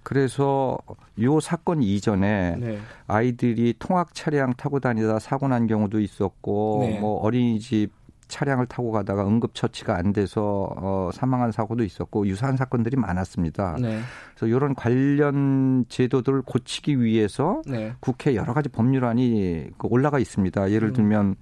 그래서 0.04 0.78
요 1.22 1.40
사건 1.42 1.84
이전에 1.84 2.56
네. 2.58 2.80
아이들이 3.08 3.74
통학 3.78 4.14
차량 4.14 4.54
타고 4.54 4.80
다니다 4.80 5.20
사고 5.20 5.50
난 5.50 5.68
경우도 5.68 6.00
있었고 6.00 6.80
네. 6.88 7.00
뭐 7.00 7.20
어린이집 7.20 7.92
차량을 8.28 8.66
타고 8.68 8.92
가다가 8.92 9.26
응급 9.28 9.56
처치가 9.56 9.96
안 9.98 10.14
돼서 10.14 10.70
어, 10.78 11.10
사망한 11.14 11.52
사고도 11.52 11.84
있었고 11.84 12.28
유사한 12.28 12.58
사건들이 12.58 12.98
많았습니다. 12.98 13.78
네. 13.80 14.00
그래서 14.36 14.56
이런 14.56 14.76
관련 14.76 15.86
제도들을 15.90 16.44
고치기 16.44 17.02
위해서 17.02 17.62
네. 17.66 17.94
국회 18.00 18.36
여러 18.36 18.54
가지 18.54 18.70
법률안이 18.70 19.72
그 19.78 19.88
올라가 19.90 20.20
있습니다. 20.20 20.72
예를 20.72 20.90
음. 20.90 20.94
들면 20.94 21.36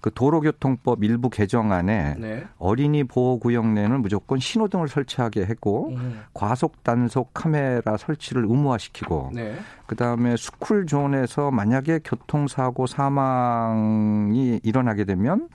그 0.00 0.10
도로교통법 0.12 1.04
일부 1.04 1.28
개정안에 1.28 2.14
네. 2.18 2.44
어린이 2.58 3.04
보호 3.04 3.38
구역 3.38 3.66
내는 3.66 4.00
무조건 4.00 4.38
신호등을 4.38 4.88
설치하게 4.88 5.44
했고 5.44 5.90
음. 5.90 6.22
과속 6.32 6.82
단속 6.82 7.34
카메라 7.34 7.96
설치를 7.98 8.44
의무화시키고 8.44 9.30
네. 9.34 9.56
그다음에 9.86 10.36
스쿨존에서 10.36 11.50
만약에 11.50 12.00
교통사고 12.02 12.86
사망이 12.86 14.60
일어나게 14.62 15.04
되면 15.04 15.48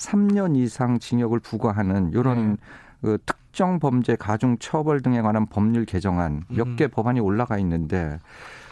3년 0.00 0.56
이상 0.56 0.98
징역을 0.98 1.40
부과하는 1.40 2.12
이런 2.12 2.52
네. 2.52 2.56
그 3.02 3.18
특정 3.24 3.78
범죄 3.78 4.16
가중 4.16 4.56
처벌 4.58 5.02
등에 5.02 5.20
관한 5.20 5.46
법률 5.46 5.84
개정안 5.84 6.44
몇 6.48 6.66
음. 6.66 6.76
개 6.76 6.88
법안이 6.88 7.20
올라가 7.20 7.58
있는데 7.58 8.18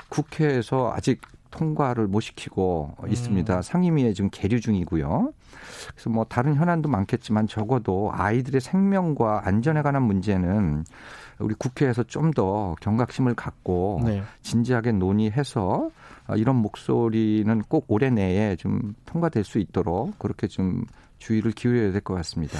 국회에서 0.09 0.93
아직 0.95 1.21
통과를 1.51 2.07
못 2.07 2.21
시키고 2.21 2.95
음. 3.03 3.11
있습니다. 3.11 3.63
상임위에 3.63 4.13
지금 4.13 4.31
계류 4.33 4.61
중이고요. 4.61 5.33
그래서 5.93 6.11
뭐 6.11 6.25
다른 6.25 6.55
현안도 6.55 6.89
많겠지만 6.89 7.47
적어도 7.47 8.11
아이들의 8.13 8.61
생명과 8.61 9.43
안전에 9.45 9.83
관한 9.83 10.03
문제는 10.03 10.85
우리 11.39 11.55
국회에서 11.55 12.03
좀 12.05 12.33
더 12.33 12.77
경각심을 12.81 13.35
갖고 13.35 14.01
네. 14.05 14.23
진지하게 14.43 14.93
논의해서 14.93 15.91
어, 16.29 16.37
이런 16.37 16.57
목소리는 16.57 17.63
꼭 17.69 17.87
올해 17.89 18.11
내에 18.11 18.55
좀 18.57 18.95
통과될 19.07 19.45
수 19.45 19.59
있도록 19.59 20.19
그렇게 20.19 20.47
좀 20.47 20.85
주의를 21.19 21.53
기울여야 21.53 21.93
될 21.93 22.01
것 22.01 22.15
같습니다. 22.15 22.59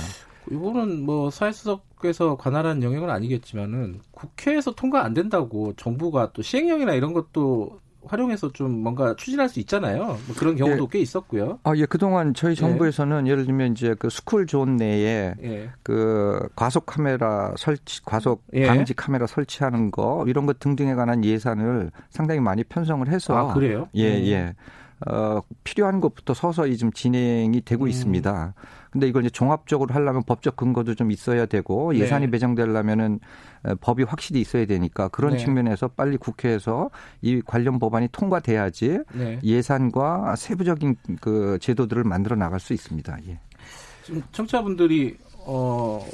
이거는 0.51 1.05
뭐 1.05 1.31
사회수석에서 1.31 2.37
관할한 2.37 2.83
영역은 2.83 3.11
아니겠지만은 3.11 4.01
국회에서 4.13 4.75
통과 4.75 5.05
안 5.05 5.13
된다고 5.15 5.75
정부가 5.77 6.33
또 6.33 6.41
시행령이나 6.43 6.95
이런 6.95 7.13
것도 7.13 7.81
활용해서 8.07 8.51
좀 8.53 8.71
뭔가 8.83 9.15
추진할 9.17 9.49
수 9.51 9.61
있잖아요. 9.61 10.05
뭐 10.07 10.19
그런 10.39 10.57
경우도 10.57 10.87
꽤 10.87 11.01
있었고요. 11.01 11.59
아, 11.65 11.75
예, 11.77 11.85
그동안 11.85 12.33
저희 12.33 12.55
정부에서는 12.55 13.27
예 13.27 13.35
를 13.35 13.45
들면 13.45 13.73
이제 13.73 13.95
그 13.99 14.09
스쿨 14.09 14.47
존 14.47 14.77
내에 14.77 15.35
예. 15.43 15.71
그 15.83 16.49
과속 16.57 16.87
카메라 16.87 17.53
설치, 17.59 18.03
과속 18.05 18.43
예. 18.55 18.67
방지 18.67 18.95
카메라 18.95 19.27
설치하는 19.27 19.91
거 19.91 20.25
이런 20.27 20.47
것 20.47 20.59
등등에 20.61 20.95
관한 20.95 21.23
예산을 21.25 21.91
상당히 22.09 22.41
많이 22.41 22.65
편성을 22.65 23.07
해서 23.09 23.51
아 23.51 23.53
그래요? 23.53 23.89
예, 23.95 24.17
음. 24.17 24.25
예. 24.29 24.55
어, 25.07 25.41
필요한 25.63 26.01
것부터 26.01 26.35
서서히 26.35 26.77
좀 26.77 26.93
진행이 26.93 27.63
되고 27.63 27.85
음. 27.85 27.89
있습니다. 27.89 28.55
근데 28.91 29.07
이걸 29.07 29.23
이제 29.23 29.31
종합적으로 29.31 29.95
하려면 29.95 30.23
법적 30.25 30.57
근거도 30.57 30.95
좀 30.95 31.11
있어야 31.11 31.47
되고 31.47 31.93
네. 31.93 32.01
예산이 32.01 32.31
배정되려면은 32.31 33.21
어, 33.65 33.75
법이 33.81 34.03
확실히 34.03 34.41
있어야 34.41 34.67
되니까 34.67 35.09
그런 35.09 35.33
네. 35.33 35.39
측면에서 35.39 35.89
빨리 35.89 36.17
국회에서 36.17 36.91
이 37.23 37.41
관련 37.45 37.79
법안이 37.79 38.09
통과돼야지 38.11 39.01
네. 39.15 39.39
예산과 39.43 40.37
세부적인 40.37 40.97
그 41.21 41.59
제도들을 41.61 42.03
만들어 42.05 42.35
나갈 42.35 42.59
수 42.59 42.73
있습니다. 42.73 43.19
예. 43.29 43.39
지금 44.03 44.23
청취자분들이 44.33 45.17
어 45.47 46.05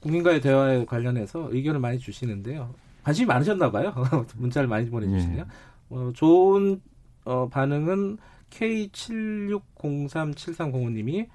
국민과의 0.00 0.40
대화에 0.40 0.84
관련해서 0.84 1.48
의견을 1.50 1.80
많이 1.80 1.98
주시는데요. 1.98 2.72
관심이 3.02 3.26
많으셨나 3.26 3.70
봐요. 3.70 3.92
문자를 4.36 4.68
많이 4.68 4.88
보내주시네요. 4.88 5.44
어, 5.90 6.10
좋은 6.14 6.80
어, 7.28 7.48
반응은 7.50 8.16
K76037305님이 8.50 11.28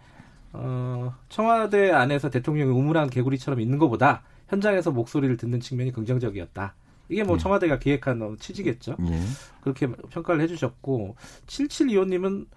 어, 0.53 1.13
청와대 1.29 1.91
안에서 1.91 2.31
대통령이 2.31 2.71
우물한 2.71 3.12
개구리처럼 3.12 3.59
있는 3.59 3.77
것보다 3.77 4.23
현장에서 4.47 4.89
목소리를 4.91 5.38
듣는 5.38 5.59
측면이 5.59 5.91
긍정적이었다. 5.91 6.73
이게 7.09 7.23
뭐 7.23 7.38
네. 7.38 7.43
청와대가 7.43 7.77
기획한 7.77 8.23
어, 8.23 8.35
취지겠죠. 8.39 8.97
예. 9.07 9.19
그렇게 9.62 9.85
평가를 9.88 10.41
해주셨고 10.41 11.15
7725님은 11.45 12.47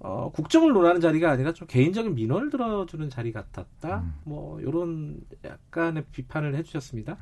어, 0.00 0.30
국정을 0.34 0.72
논하는 0.72 1.00
자리가 1.00 1.30
아니라 1.30 1.52
좀 1.52 1.68
개인적인 1.68 2.14
민원을 2.14 2.50
들어주는 2.50 3.08
자리 3.08 3.32
같았다. 3.32 4.00
음. 4.00 4.14
뭐 4.24 4.60
이런 4.60 5.20
약간의 5.44 6.04
비판을 6.12 6.56
해주셨습니다. 6.56 7.16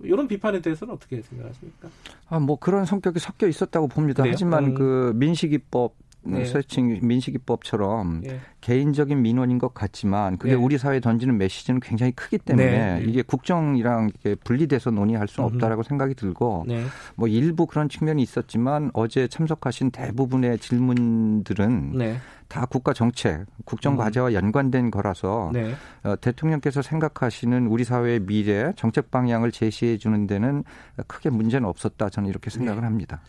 이런 0.00 0.28
비판에 0.28 0.60
대해서는 0.60 0.94
어떻게 0.94 1.22
생각하십니까? 1.22 1.88
아, 2.28 2.38
뭐 2.38 2.58
그런 2.58 2.84
성격이 2.84 3.18
섞여 3.18 3.46
있었다고 3.46 3.88
봅니다. 3.88 4.22
그래요? 4.22 4.32
하지만 4.34 4.66
음. 4.66 4.74
그 4.74 5.12
민식이법 5.16 5.94
네. 6.26 6.44
서칭 6.44 7.00
민식이법처럼 7.02 8.22
예. 8.26 8.40
개인적인 8.60 9.22
민원인 9.22 9.58
것 9.58 9.74
같지만 9.74 10.38
그게 10.38 10.54
네. 10.54 10.60
우리 10.60 10.78
사회에 10.78 11.00
던지는 11.00 11.38
메시지는 11.38 11.80
굉장히 11.80 12.12
크기 12.12 12.38
때문에 12.38 13.00
네. 13.00 13.04
이게 13.06 13.22
국정이랑 13.22 14.10
분리돼서 14.44 14.90
논의할 14.90 15.28
수는. 15.28 15.46
없다라고 15.46 15.82
생각이 15.82 16.14
들고 16.14 16.64
네. 16.66 16.84
뭐 17.14 17.28
일부 17.28 17.66
그런 17.66 17.88
측면이 17.88 18.22
있었지만 18.22 18.90
어제 18.94 19.28
참석하신 19.28 19.90
대부분의 19.90 20.58
질문들은 20.58 21.92
네. 21.96 22.16
다 22.48 22.66
국가 22.66 22.92
정책, 22.92 23.44
국정 23.64 23.94
음. 23.94 23.98
과제와 23.98 24.32
연관된 24.32 24.90
거라서 24.90 25.50
네. 25.52 25.74
어, 26.04 26.14
대통령께서 26.20 26.82
생각하시는 26.82 27.66
우리 27.66 27.84
사회의 27.84 28.20
미래 28.20 28.72
정책 28.76 29.10
방향을 29.10 29.50
제시해 29.50 29.98
주는 29.98 30.26
데는 30.26 30.64
크게 31.06 31.30
문제는 31.30 31.68
없었다 31.68 32.08
저는 32.08 32.28
이렇게 32.28 32.50
생각을 32.50 32.82
네. 32.82 32.86
합니다. 32.86 33.20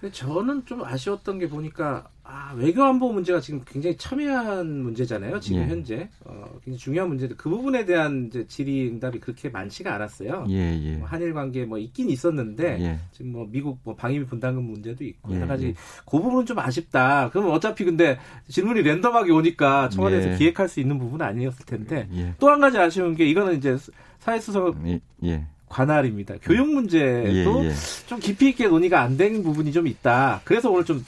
근데 0.00 0.14
저는 0.14 0.64
좀 0.64 0.82
아쉬웠던 0.82 1.38
게 1.38 1.48
보니까 1.48 2.08
아, 2.22 2.54
외교안보 2.56 3.12
문제가 3.12 3.40
지금 3.40 3.60
굉장히 3.66 3.96
첨예한 3.96 4.82
문제잖아요. 4.82 5.40
지금 5.40 5.62
예. 5.62 5.66
현재 5.66 6.08
어, 6.24 6.44
굉장히 6.64 6.78
중요한 6.78 7.08
문제인데 7.08 7.34
그 7.36 7.50
부분에 7.50 7.84
대한 7.84 8.28
이제 8.28 8.46
질의응답이 8.46 9.18
그렇게 9.18 9.50
많지가 9.50 9.94
않았어요. 9.94 10.46
예, 10.48 10.80
예. 10.80 10.96
뭐 10.96 11.08
한일 11.08 11.34
관계 11.34 11.64
뭐 11.64 11.76
있긴 11.76 12.08
있었는데 12.08 12.80
예. 12.80 12.98
지금 13.12 13.32
뭐 13.32 13.46
미국 13.50 13.80
뭐 13.82 13.94
방위비 13.94 14.26
분담금 14.26 14.62
문제도 14.62 15.04
있고 15.04 15.32
예, 15.32 15.36
여러 15.36 15.48
가지 15.48 15.66
예. 15.66 15.74
그 16.06 16.18
부분은 16.18 16.46
좀 16.46 16.58
아쉽다. 16.60 17.30
그럼 17.30 17.50
어차피 17.50 17.84
근데 17.84 18.18
질문이 18.48 18.82
랜덤하게 18.82 19.32
오니까 19.32 19.88
청와대에서 19.90 20.32
예. 20.32 20.36
기획할 20.36 20.68
수 20.68 20.80
있는 20.80 20.98
부분은 20.98 21.26
아니었을 21.26 21.66
텐데 21.66 22.08
예. 22.14 22.34
또한 22.38 22.60
가지 22.60 22.78
아쉬운 22.78 23.16
게 23.16 23.26
이거는 23.28 23.56
이제 23.56 23.76
사회수석 24.20 24.76
예, 24.86 25.00
예. 25.24 25.46
관할입니다. 25.70 26.34
교육 26.42 26.68
문제도 26.68 27.64
예, 27.64 27.68
예. 27.68 27.72
좀 28.06 28.18
깊이 28.18 28.50
있게 28.50 28.66
논의가 28.68 29.00
안 29.00 29.16
된 29.16 29.42
부분이 29.42 29.72
좀 29.72 29.86
있다. 29.86 30.40
그래서 30.44 30.70
오늘 30.70 30.84
좀 30.84 31.04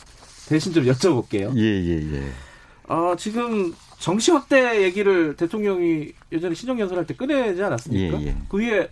대신 0.49 0.73
좀 0.73 0.85
여쭤볼게요. 0.85 1.54
예, 1.57 1.62
예, 1.62 2.14
예. 2.14 2.23
어, 2.88 3.14
지금 3.19 3.75
정시 3.99 4.31
확대 4.31 4.83
얘기를 4.85 5.35
대통령이 5.37 6.12
예전에 6.31 6.54
신정연설할 6.54 7.07
때 7.07 7.14
꺼내지 7.14 7.62
않았습니까? 7.62 8.21
예, 8.23 8.26
예. 8.28 8.37
그 8.49 8.59
위에 8.59 8.88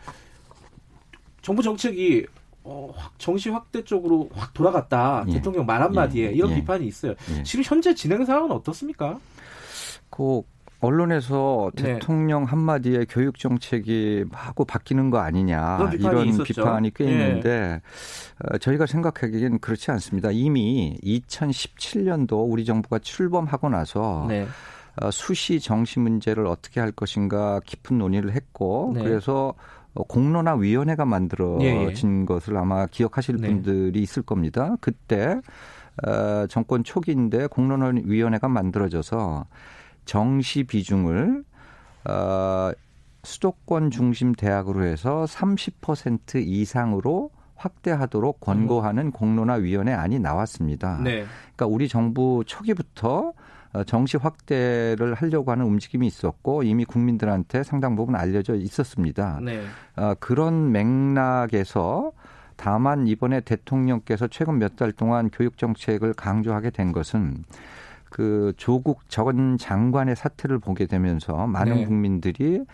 정부 1.42 1.62
정책이 1.62 2.26
어, 2.62 2.92
확- 2.96 3.12
정시 3.18 3.48
확대 3.50 3.82
쪽으로 3.84 4.28
확 4.34 4.52
돌아갔다. 4.52 5.24
예. 5.28 5.32
대통령 5.34 5.64
말 5.66 5.82
한마디에 5.82 6.26
예, 6.28 6.32
이런 6.32 6.50
예. 6.50 6.56
비판이 6.56 6.86
있어요. 6.86 7.14
예. 7.36 7.42
지금 7.44 7.62
현재 7.64 7.94
진행 7.94 8.24
상황은 8.24 8.50
어떻습니까? 8.52 9.18
그 10.10 10.42
언론에서 10.80 11.70
네. 11.76 11.94
대통령 11.94 12.44
한마디에 12.44 13.04
교육 13.08 13.38
정책이 13.38 14.24
마구 14.30 14.64
바뀌는 14.64 15.10
거 15.10 15.18
아니냐 15.18 15.90
비판이 15.90 16.30
이런. 16.30 16.42
비판이 16.42 16.94
꽤 16.94 17.04
예. 17.04 17.10
있는데 17.10 17.82
어, 18.44 18.58
저희가 18.58 18.86
생각하기엔 18.86 19.58
그렇지 19.60 19.90
않습니다. 19.90 20.30
이미 20.32 20.98
2017년도 21.02 22.50
우리 22.50 22.64
정부가 22.64 22.98
출범하고 22.98 23.68
나서 23.68 24.24
네. 24.28 24.46
어, 25.00 25.10
수시 25.10 25.60
정시 25.60 26.00
문제를 26.00 26.46
어떻게 26.46 26.80
할 26.80 26.92
것인가 26.92 27.60
깊은 27.64 27.98
논의를 27.98 28.32
했고 28.32 28.92
네. 28.94 29.02
그래서 29.02 29.54
어, 29.94 30.02
공론화 30.04 30.54
위원회가 30.54 31.04
만들어진 31.04 32.24
것을 32.24 32.56
아마 32.56 32.86
기억하실 32.86 33.36
네. 33.36 33.48
분들이 33.48 34.00
있을 34.00 34.22
겁니다. 34.22 34.76
그때 34.80 35.40
어, 36.06 36.46
정권 36.48 36.84
초기인데 36.84 37.48
공론화 37.48 37.92
위원회가 38.04 38.48
만들어져서 38.48 39.44
정시 40.04 40.64
비중을 40.64 41.44
어, 42.08 42.72
수도권 43.22 43.90
중심 43.90 44.32
대학으로 44.32 44.84
해서 44.84 45.24
30% 45.28 46.36
이상으로 46.36 47.30
확대하도록 47.56 48.40
권고하는 48.40 49.10
공론화 49.10 49.54
위원회 49.54 49.92
안이 49.92 50.18
나왔습니다. 50.18 50.98
네. 51.02 51.26
그러니까 51.54 51.66
우리 51.66 51.88
정부 51.88 52.42
초기부터 52.46 53.34
어, 53.72 53.84
정시 53.84 54.16
확대를 54.16 55.14
하려고 55.14 55.52
하는 55.52 55.66
움직임이 55.66 56.06
있었고 56.06 56.62
이미 56.62 56.84
국민들한테 56.84 57.62
상당 57.62 57.94
부분 57.94 58.16
알려져 58.16 58.54
있었습니다. 58.56 59.38
네. 59.42 59.62
어, 59.96 60.14
그런 60.18 60.72
맥락에서 60.72 62.12
다만 62.56 63.06
이번에 63.06 63.40
대통령께서 63.40 64.26
최근 64.28 64.58
몇 64.58 64.76
달 64.76 64.92
동안 64.92 65.30
교육 65.30 65.56
정책을 65.58 66.14
강조하게 66.14 66.70
된 66.70 66.92
것은 66.92 67.44
그 68.10 68.52
조국 68.56 69.08
전 69.08 69.56
장관의 69.56 70.16
사태를 70.16 70.58
보게 70.58 70.86
되면서 70.86 71.46
많은 71.46 71.76
네. 71.76 71.84
국민들이 71.86 72.56
에, 72.56 72.64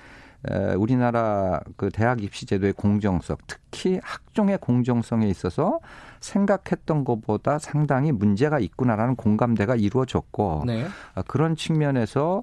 우리나라 0.76 1.60
그 1.76 1.90
대학 1.90 2.22
입시 2.22 2.46
제도의 2.46 2.72
공정성, 2.72 3.36
특히 3.46 4.00
학종의 4.02 4.58
공정성에 4.58 5.26
있어서 5.28 5.80
생각했던 6.20 7.04
것보다 7.04 7.58
상당히 7.58 8.12
문제가 8.12 8.58
있구나라는 8.58 9.16
공감대가 9.16 9.76
이루어졌고 9.76 10.64
네. 10.66 10.86
어, 11.14 11.22
그런 11.26 11.56
측면에서 11.56 12.42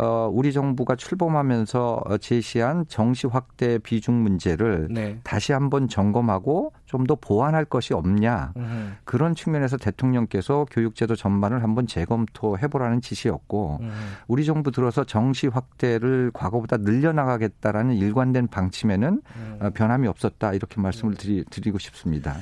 어, 0.00 0.28
우리 0.32 0.52
정부가 0.52 0.96
출범하면서 0.96 2.02
어, 2.04 2.18
제시한 2.18 2.84
정시 2.88 3.28
확대 3.28 3.78
비중 3.78 4.22
문제를 4.22 4.88
네. 4.90 5.20
다시 5.22 5.52
한번 5.52 5.88
점검하고 5.88 6.72
좀 6.86 7.04
더 7.04 7.16
보완할 7.16 7.64
것이 7.64 7.92
없냐 7.92 8.52
음, 8.56 8.96
그런 9.04 9.34
측면에서 9.34 9.76
대통령께서 9.76 10.64
교육제도 10.70 11.16
전반을 11.16 11.62
한번 11.62 11.86
재검토해 11.86 12.68
보라는 12.68 13.00
지시였고 13.00 13.78
음. 13.82 13.90
우리 14.28 14.44
정부 14.44 14.70
들어서 14.70 15.04
정시 15.04 15.48
확대를 15.48 16.30
과거보다 16.32 16.76
늘려나가 16.78 17.36
겠다라는 17.48 17.94
일관된 17.96 18.48
방침에는 18.48 19.22
음. 19.36 19.58
어, 19.60 19.70
변함이 19.70 20.08
없었다 20.08 20.52
이렇게 20.54 20.80
말씀을 20.80 21.14
드리, 21.14 21.44
드리고 21.44 21.78
싶습니다. 21.78 22.36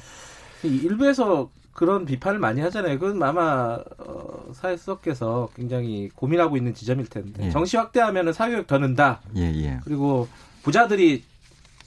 일부에서 0.63 1.51
그런 1.73 2.05
비판을 2.05 2.39
많이 2.39 2.61
하잖아요. 2.61 2.99
그건 2.99 3.23
아마 3.23 3.79
어, 3.99 4.53
사회수석께서 4.53 5.49
굉장히 5.57 6.09
고민하고 6.11 6.57
있는 6.57 6.75
지점일 6.75 7.07
텐데 7.07 7.47
예. 7.47 7.51
정시 7.51 7.77
확대하면 7.77 8.33
사교육 8.33 8.67
더 8.67 8.79
는다. 8.79 9.21
예, 9.37 9.43
예, 9.43 9.81
그리고 9.85 10.29
부자들이 10.63 11.25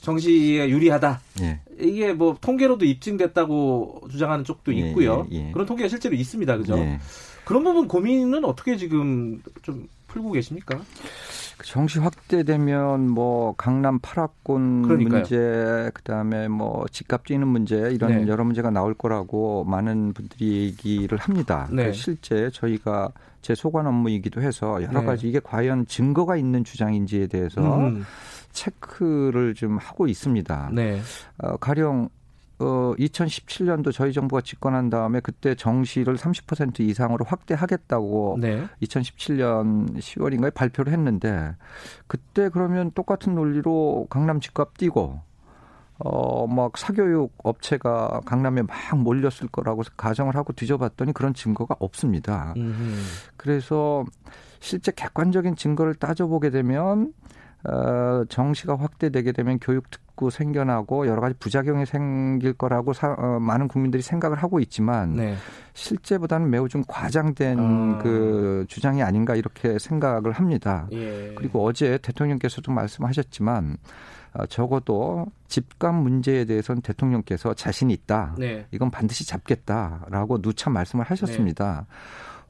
정시에 0.01 0.69
유리하다. 0.69 1.21
예. 1.41 1.61
이게 1.79 2.13
뭐 2.13 2.37
통계로도 2.39 2.85
입증됐다고 2.85 4.07
주장하는 4.09 4.43
쪽도 4.43 4.73
예, 4.75 4.89
있고요. 4.89 5.27
예, 5.31 5.47
예. 5.47 5.51
그런 5.51 5.65
통계가 5.65 5.87
실제로 5.87 6.15
있습니다. 6.15 6.57
그죠? 6.57 6.77
예. 6.77 6.99
그런 7.43 7.63
부분 7.63 7.87
고민은 7.87 8.43
어떻게 8.43 8.75
지금 8.77 9.41
좀 9.61 9.87
풀고 10.07 10.31
계십니까? 10.31 10.81
정시 11.63 11.99
확대되면 11.99 13.09
뭐 13.09 13.53
강남 13.55 13.99
8학군 13.99 14.83
그러니까요. 14.83 15.19
문제 15.19 15.91
그다음에 15.93 16.47
뭐 16.47 16.85
집값 16.91 17.25
뛰는 17.25 17.47
문제 17.47 17.91
이런 17.91 18.25
네. 18.25 18.27
여러 18.27 18.43
문제가 18.43 18.69
나올 18.69 18.93
거라고 18.93 19.63
많은 19.63 20.13
분들이 20.13 20.63
얘기를 20.65 21.17
합니다. 21.17 21.67
네. 21.71 21.85
그 21.85 21.93
실제 21.93 22.49
저희가 22.51 23.11
제 23.41 23.53
소관 23.55 23.87
업무이기도 23.87 24.41
해서 24.41 24.81
여러 24.81 25.01
네. 25.01 25.05
가지 25.05 25.29
이게 25.29 25.39
과연 25.39 25.85
증거가 25.85 26.35
있는 26.35 26.63
주장인지에 26.63 27.27
대해서 27.27 27.77
음, 27.77 28.03
체크를 28.51 29.53
좀 29.53 29.77
하고 29.77 30.07
있습니다. 30.07 30.69
네. 30.73 30.99
어, 31.37 31.57
가령 31.57 32.09
어, 32.59 32.93
2017년도 32.97 33.91
저희 33.91 34.13
정부가 34.13 34.41
집권한 34.41 34.89
다음에 34.89 35.19
그때 35.19 35.55
정시를 35.55 36.15
30% 36.15 36.79
이상으로 36.79 37.25
확대하겠다고 37.25 38.37
네. 38.39 38.67
2017년 38.81 39.97
10월인가에 39.97 40.53
발표를 40.53 40.93
했는데 40.93 41.55
그때 42.07 42.49
그러면 42.49 42.91
똑같은 42.91 43.35
논리로 43.35 44.07
강남 44.09 44.39
집값 44.39 44.77
뛰고 44.77 45.19
어 45.99 46.47
막 46.47 46.77
사교육 46.77 47.33
업체가 47.43 48.21
강남에 48.25 48.61
막 48.61 48.75
몰렸을 48.97 49.47
거라고 49.51 49.83
가정을 49.97 50.35
하고 50.35 50.53
뒤져봤더니 50.53 51.13
그런 51.13 51.33
증거가 51.33 51.75
없습니다. 51.79 52.53
음, 52.57 53.03
그래서 53.37 54.05
실제 54.59 54.91
객관적인 54.91 55.55
증거를 55.55 55.95
따져보게 55.95 56.49
되면 56.49 57.13
어, 57.67 58.25
정시가 58.29 58.75
확대되게 58.77 59.31
되면 59.31 59.57
교육 59.59 59.89
특구 59.89 60.29
생겨나고 60.29 61.07
여러 61.07 61.21
가지 61.21 61.35
부작용이 61.39 61.85
생길 61.85 62.53
거라고 62.53 62.93
사, 62.93 63.13
어, 63.17 63.39
많은 63.39 63.67
국민들이 63.67 64.03
생각을 64.03 64.37
하고 64.37 64.59
있지만 64.59 65.13
네. 65.13 65.35
실제보다는 65.73 66.49
매우 66.49 66.69
좀 66.69 66.83
과장된 66.87 67.57
아. 67.59 67.99
그 68.03 68.65
주장이 68.67 69.01
아닌가 69.01 69.35
이렇게 69.35 69.79
생각을 69.79 70.31
합니다. 70.31 70.87
예. 70.91 71.33
그리고 71.35 71.65
어제 71.65 71.97
대통령께서도 71.97 72.71
말씀하셨지만 72.71 73.77
어, 74.33 74.45
적어도 74.45 75.25
집값 75.47 75.95
문제에 75.95 76.45
대해서는 76.45 76.81
대통령께서 76.81 77.53
자신 77.53 77.89
있다. 77.89 78.35
네. 78.37 78.67
이건 78.71 78.91
반드시 78.91 79.25
잡겠다라고 79.25 80.41
누차 80.41 80.69
말씀을 80.69 81.05
하셨습니다. 81.05 81.87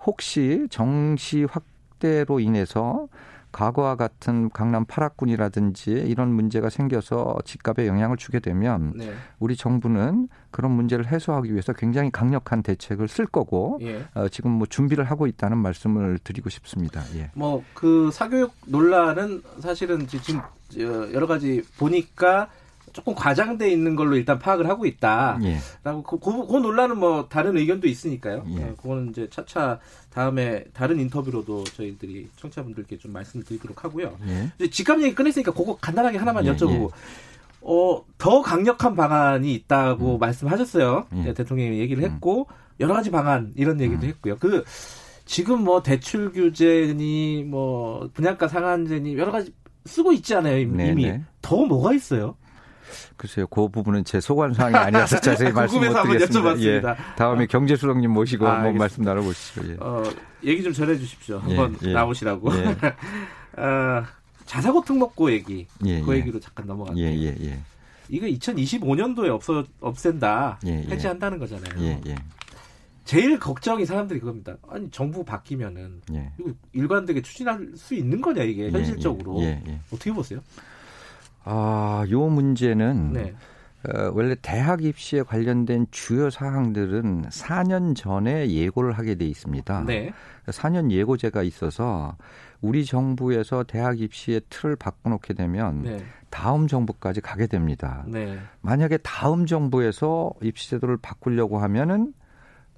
혹시 0.05 0.67
정시 0.69 1.45
확대로 1.45 2.39
인해서 2.39 3.07
과거와 3.55 3.95
같은 3.95 4.49
강남 4.49 4.85
8학군이라든지 4.85 6.09
이런 6.09 6.33
문제가 6.33 6.69
생겨서 6.69 7.37
집값에 7.45 7.87
영향을 7.87 8.17
주게 8.17 8.41
되면 8.41 8.91
네. 8.97 9.13
우리 9.39 9.55
정부는 9.55 10.27
그런 10.51 10.71
문제를 10.71 11.07
해소하기 11.07 11.53
위해서 11.53 11.71
굉장히 11.71 12.11
강력한 12.11 12.61
대책을 12.61 13.07
쓸 13.07 13.25
거고 13.25 13.79
예. 13.81 14.05
어, 14.13 14.27
지금 14.27 14.51
뭐 14.51 14.67
준비를 14.67 15.05
하고 15.05 15.25
있다는 15.25 15.57
말씀을 15.59 16.19
드리고 16.21 16.49
싶습니다. 16.49 17.01
예. 17.15 17.31
뭐그 17.33 18.09
사교육 18.11 18.53
논란은 18.65 19.41
사실은 19.61 20.05
지금 20.05 20.39
어, 20.41 21.13
여러 21.13 21.25
가지 21.25 21.63
보니까 21.77 22.49
조금 22.95 23.13
과장돼 23.13 23.69
있는 23.69 23.93
걸로 23.97 24.15
일단 24.15 24.39
파악을 24.39 24.69
하고 24.69 24.85
있다. 24.85 25.37
예. 25.43 25.57
라고 25.83 26.01
그, 26.01 26.17
그, 26.17 26.47
그 26.47 26.53
논란은 26.55 26.97
뭐 26.97 27.27
다른 27.27 27.57
의견도 27.57 27.87
있으니까요. 27.87 28.45
예. 28.57 28.63
어, 28.63 28.75
그거는 28.81 29.09
이제 29.09 29.27
차차 29.29 29.79
다음에 30.11 30.63
다른 30.73 31.01
인터뷰로도 31.01 31.65
저희들이 31.65 32.29
청취자분들께 32.37 32.97
좀 32.97 33.11
말씀드리도록 33.11 33.83
하고요. 33.83 34.17
예. 34.29 34.49
이제 34.57 34.69
집값 34.69 35.01
얘기 35.03 35.13
꺼냈으니까 35.13 35.51
그거 35.51 35.75
간단하게 35.75 36.17
하나만 36.17 36.45
예, 36.45 36.53
여쭤보고 36.53 36.91
어, 37.59 38.01
더 38.17 38.41
강력한 38.41 38.95
방안이 38.95 39.53
있다고 39.53 40.17
말씀하셨어요. 40.17 41.07
예. 41.17 41.23
네, 41.23 41.33
대통령이 41.33 41.77
얘기를 41.79 42.01
했고 42.01 42.47
여러 42.79 42.93
가지 42.93 43.11
방안 43.11 43.51
이런 43.57 43.81
얘기도 43.81 44.07
했고요. 44.07 44.37
그 44.39 44.63
지금 45.25 45.65
뭐 45.65 45.83
대출 45.83 46.31
규제니 46.31 47.43
뭐 47.45 48.09
분양가 48.13 48.47
상한제니 48.47 49.17
여러 49.17 49.33
가지 49.33 49.53
쓰고 49.83 50.13
있잖아요 50.13 50.59
이미. 50.59 50.77
네. 50.77 50.93
네. 50.93 51.23
더 51.41 51.65
뭐가 51.65 51.93
있어요? 51.93 52.37
글쎄요, 53.17 53.47
그 53.47 53.67
부분은 53.69 54.03
제 54.03 54.19
소관 54.19 54.53
사항이 54.53 54.75
아니라서 54.75 55.19
자세히 55.19 55.51
말씀 55.53 55.79
못 55.79 56.03
드리겠습니다. 56.03 56.59
예, 56.61 56.81
다음에 57.17 57.45
경제수석님 57.45 58.11
모시고 58.11 58.47
아, 58.47 58.57
한번. 58.57 58.77
말씀 58.77 59.03
나눠보시죠. 59.03 59.69
예. 59.69 59.77
어, 59.79 60.03
얘기 60.43 60.63
좀 60.63 60.73
전해 60.73 60.97
주십시오. 60.97 61.41
예, 61.49 61.57
한번 61.57 61.77
예. 61.83 61.93
나오시라고. 61.93 62.51
예. 62.57 62.65
어, 63.61 64.03
자사고 64.45 64.83
특목고 64.83 65.31
얘기. 65.31 65.67
예, 65.85 66.01
그 66.01 66.13
예. 66.13 66.17
얘기로 66.19 66.39
잠깐 66.39 66.67
넘어갈게요. 66.67 67.05
예, 67.05 67.13
예, 67.13 67.35
예. 67.41 67.59
이거 68.09 68.27
2025년도에 68.27 69.29
없어 69.29 69.63
없앤다. 69.79 70.59
해체한다는 70.63 71.39
거잖아요. 71.39 71.83
예, 71.83 71.99
예, 72.05 72.15
제일 73.05 73.39
걱정이 73.39 73.85
사람들이 73.85 74.19
그겁니다. 74.19 74.57
아니 74.67 74.89
정부 74.91 75.23
바뀌면은 75.23 76.01
예. 76.13 76.31
이거 76.39 76.51
일관되게 76.73 77.21
추진할 77.21 77.69
수 77.75 77.93
있는 77.93 78.19
거냐 78.19 78.43
이게 78.43 78.69
현실적으로 78.71 79.39
예, 79.41 79.61
예, 79.65 79.71
예. 79.71 79.79
어떻게 79.91 80.11
보세요? 80.11 80.41
아, 81.45 82.05
요 82.09 82.27
문제는 82.27 83.13
네. 83.13 83.35
어, 83.87 84.11
원래 84.13 84.35
대학 84.41 84.83
입시에 84.83 85.21
관련된 85.21 85.85
주요 85.91 86.31
사항들은 86.31 87.29
4년 87.29 87.95
전에 87.95 88.49
예고를 88.49 88.93
하게 88.93 89.13
돼 89.15 89.25
있습니다. 89.25 89.83
네. 89.85 90.11
4년 90.47 90.91
예고제가 90.91 91.43
있어서 91.43 92.17
우리 92.61 92.83
정부에서 92.83 93.63
대학 93.63 93.99
입시의 93.99 94.41
틀을 94.49 94.75
바꿔놓게 94.75 95.35
되면 95.35 95.83
네. 95.83 96.03
다음 96.31 96.65
정부까지 96.67 97.21
가게 97.21 97.45
됩니다. 97.45 98.03
네. 98.07 98.39
만약에 98.61 98.97
다음 98.97 99.45
정부에서 99.45 100.33
입시 100.41 100.71
제도를 100.71 100.97
바꾸려고 100.97 101.59
하면은 101.59 102.13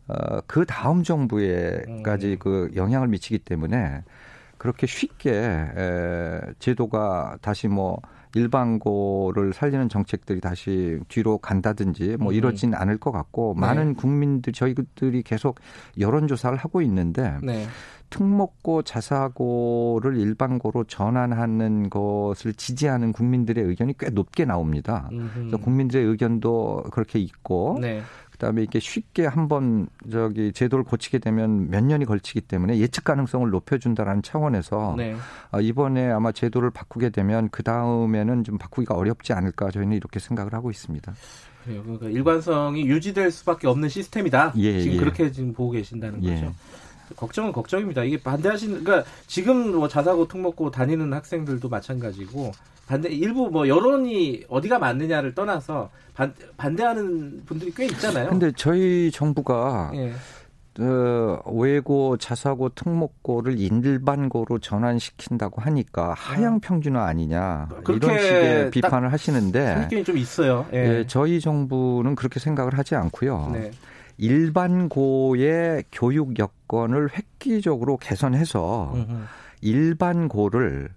어, 0.09 0.41
그 0.45 0.65
다음 0.65 1.03
정부에까지 1.03 2.31
음. 2.33 2.39
그 2.39 2.71
영향을 2.75 3.07
미치기 3.07 3.39
때문에 3.39 4.03
그렇게 4.57 4.87
쉽게 4.87 5.31
에, 5.31 6.41
제도가 6.59 7.37
다시 7.41 7.67
뭐 7.67 8.01
일반고를 8.37 9.53
살리는 9.53 9.89
정책들이 9.89 10.39
다시 10.39 10.99
뒤로 11.07 11.37
간다든지 11.37 12.17
뭐 12.19 12.31
음. 12.31 12.33
이러진 12.33 12.73
않을 12.73 12.97
것 12.97 13.11
같고 13.11 13.53
네. 13.55 13.61
많은 13.61 13.95
국민들 13.95 14.53
저희들이 14.53 15.23
계속 15.23 15.59
여론조사를 15.99 16.57
하고 16.57 16.81
있는데 16.81 17.37
네. 17.41 17.65
특목고 18.09 18.83
자사고를 18.83 20.17
일반고로 20.17 20.85
전환하는 20.85 21.89
것을 21.89 22.53
지지하는 22.53 23.11
국민들의 23.11 23.63
의견이 23.63 23.95
꽤 23.99 24.09
높게 24.09 24.45
나옵니다. 24.45 25.09
그래서 25.33 25.57
국민들의 25.57 26.05
의견도 26.05 26.85
그렇게 26.91 27.19
있고 27.19 27.77
네. 27.81 28.01
그다음에 28.37 28.61
이렇게 28.61 28.79
쉽게 28.79 29.25
한번 29.25 29.87
저기 30.11 30.53
제도를 30.53 30.85
고치게 30.85 31.17
되면 31.19 31.69
몇 31.69 31.83
년이 31.83 32.05
걸치기 32.05 32.41
때문에 32.41 32.77
예측 32.77 33.03
가능성을 33.03 33.49
높여준다라는 33.49 34.21
차원에서 34.21 34.93
네. 34.95 35.15
아, 35.51 35.59
이번에 35.59 36.11
아마 36.11 36.31
제도를 36.31 36.69
바꾸게 36.69 37.09
되면 37.09 37.49
그 37.49 37.63
다음에는 37.63 38.43
좀 38.43 38.57
바꾸기가 38.57 38.95
어렵지 38.95 39.33
않을까 39.33 39.71
저희는 39.71 39.97
이렇게 39.97 40.19
생각을 40.19 40.53
하고 40.53 40.69
있습니다. 40.69 41.13
그래요. 41.65 41.81
그러니까 41.83 42.07
일관성이 42.09 42.87
유지될 42.87 43.31
수밖에 43.31 43.67
없는 43.67 43.89
시스템이다. 43.89 44.53
예, 44.57 44.81
지금 44.81 44.95
예. 44.95 44.99
그렇게 44.99 45.31
지금 45.31 45.53
보고 45.53 45.71
계신다는 45.71 46.23
예. 46.23 46.35
거죠. 46.35 46.53
걱정은 47.15 47.51
걱정입니다. 47.51 48.03
이게 48.03 48.21
반대하시는 48.21 48.83
그러니까 48.83 49.09
지금 49.25 49.75
뭐 49.75 49.87
자사고 49.87 50.27
특목고 50.27 50.71
다니는 50.71 51.11
학생들도 51.11 51.67
마찬가지고 51.69 52.51
반대 52.87 53.09
일부 53.09 53.49
뭐 53.49 53.67
여론이 53.67 54.45
어디가 54.49 54.79
맞느냐를 54.79 55.35
떠나서 55.35 55.89
반, 56.13 56.33
반대하는 56.55 57.43
분들이 57.45 57.71
꽤 57.75 57.85
있잖아요. 57.85 58.29
근데 58.29 58.51
저희 58.55 59.11
정부가 59.11 59.91
예. 59.95 60.13
어, 60.79 61.41
외고, 61.53 62.17
자사고, 62.17 62.69
특목고를 62.69 63.57
일반고로 63.57 64.59
전환시킨다고 64.59 65.61
하니까 65.61 66.13
하향 66.15 66.59
평준화 66.59 67.03
아니냐 67.03 67.67
이런 67.89 68.19
식의 68.19 68.63
딱 68.65 68.71
비판을 68.71 69.11
하시는데 69.11 69.73
선입견이 69.73 70.03
좀 70.03 70.17
있어요. 70.17 70.67
예. 70.73 70.99
예, 70.99 71.07
저희 71.07 71.39
정부는 71.39 72.15
그렇게 72.15 72.39
생각을 72.39 72.77
하지 72.77 72.95
않고요. 72.95 73.49
네. 73.53 73.71
일반고의 74.19 75.85
교육 75.91 76.37
여건을 76.39 77.09
획기적으로 77.11 77.97
개선해서 77.97 78.93
음흠. 78.95 79.23
일반고를 79.61 80.89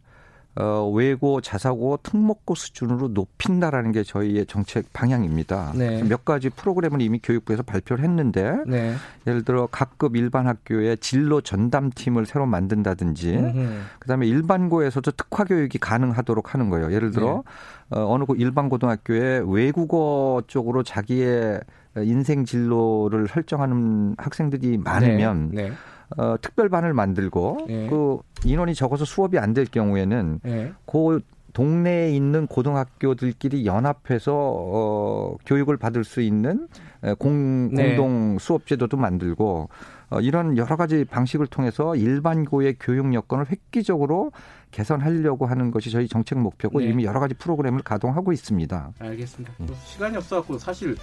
어, 0.57 0.91
외고, 0.93 1.41
자사고, 1.41 2.01
특목고 2.03 2.57
수준으로 2.57 3.09
높인다라는 3.09 3.93
게 3.93 4.03
저희의 4.03 4.47
정책 4.47 4.93
방향입니다. 4.93 5.73
네. 5.77 6.03
몇 6.03 6.25
가지 6.25 6.51
프로그램을 6.51 7.01
이미 7.03 7.21
교육부에서 7.23 7.63
발표를 7.63 8.03
했는데 8.05 8.57
네. 8.67 8.95
예를 9.29 9.45
들어 9.45 9.69
각급 9.71 10.17
일반 10.17 10.49
학교에 10.49 10.97
진로 10.97 11.41
전담팀을 11.41 12.27
새로 12.27 12.47
만든다든지 12.47 13.37
음흠. 13.37 13.69
그다음에 14.01 14.27
일반고에서도 14.27 15.09
특화 15.13 15.45
교육이 15.45 15.79
가능하도록 15.79 16.53
하는 16.53 16.69
거예요. 16.69 16.93
예를 16.93 17.13
들어 17.13 17.45
네. 17.91 17.99
어, 17.99 18.13
어느 18.13 18.25
고- 18.25 18.35
일반 18.35 18.69
고등학교에 18.69 19.43
외국어 19.47 20.43
쪽으로 20.49 20.83
자기의 20.83 21.61
인생 21.99 22.45
진로를 22.45 23.29
설정하는 23.29 24.15
학생들이 24.19 24.79
많으면 24.79 25.51
네. 25.53 25.73
어, 26.17 26.37
특별반을 26.41 26.93
만들고 26.95 27.65
네. 27.69 27.89
그 27.89 28.19
인원이 28.45 28.75
적어서 28.75 29.05
수업이 29.05 29.39
안 29.39 29.55
될 29.55 29.65
경우에는 29.67 30.41
네. 30.45 30.73
그 30.87 31.21
동네에 31.53 32.13
있는 32.13 32.47
고등학교들끼리 32.47 33.67
연합해서 33.67 34.33
어, 34.37 35.37
교육을 35.45 35.77
받을 35.79 36.05
수 36.05 36.21
있는 36.21 36.69
에, 37.03 37.15
공, 37.15 37.71
네. 37.75 37.97
공동 37.97 38.39
수업 38.39 38.67
제도도 38.67 38.97
만들고 38.97 39.69
어, 40.11 40.21
이런 40.21 40.57
여러 40.57 40.77
가지 40.77 41.05
방식을 41.05 41.49
통해서 41.49 41.97
일반고의 41.97 42.77
교육 42.79 43.13
여건을 43.13 43.47
획기적으로 43.51 44.31
개선하려고 44.71 45.47
하는 45.47 45.73
것이 45.73 45.91
저희 45.91 46.07
정책 46.07 46.39
목표고 46.39 46.79
네. 46.79 46.87
이미 46.87 47.05
여러 47.05 47.19
가지 47.19 47.35
프로그램을 47.35 47.83
가동하고 47.83 48.33
있습니다. 48.33 48.93
알겠습니다. 49.01 49.53
예. 49.61 49.67
또 49.67 49.75
시간이 49.85 50.17
없어갖고 50.17 50.59
사실 50.59 50.97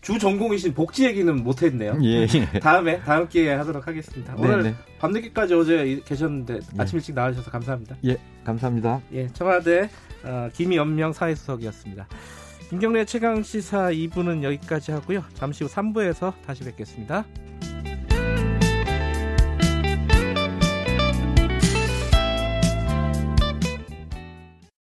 주 0.00 0.18
전공이신 0.18 0.72
복지 0.72 1.04
얘기는 1.04 1.34
못했네요. 1.42 1.98
예, 2.02 2.26
예. 2.54 2.58
다음에 2.60 3.00
다음 3.00 3.28
기회에 3.28 3.54
하도록 3.54 3.86
하겠습니다. 3.86 4.34
네, 4.34 4.40
오늘 4.42 4.62
네. 4.62 4.74
밤늦게까지 4.98 5.54
어제 5.54 6.00
계셨는데 6.04 6.60
아침 6.78 6.98
일찍 6.98 7.14
나와주셔서 7.14 7.50
감사합니다. 7.50 7.96
예, 8.06 8.16
감사합니다. 8.44 9.02
예, 9.12 9.28
청와대 9.28 9.90
어, 10.24 10.48
김연명 10.54 11.12
사회수석이었습니다. 11.12 12.06
김경래 12.70 13.04
최강 13.04 13.42
시사 13.42 13.90
2부는 13.90 14.42
여기까지 14.42 14.92
하고요. 14.92 15.24
잠시 15.34 15.64
후 15.64 15.70
3부에서 15.70 16.32
다시 16.46 16.64
뵙겠습니다. 16.64 17.24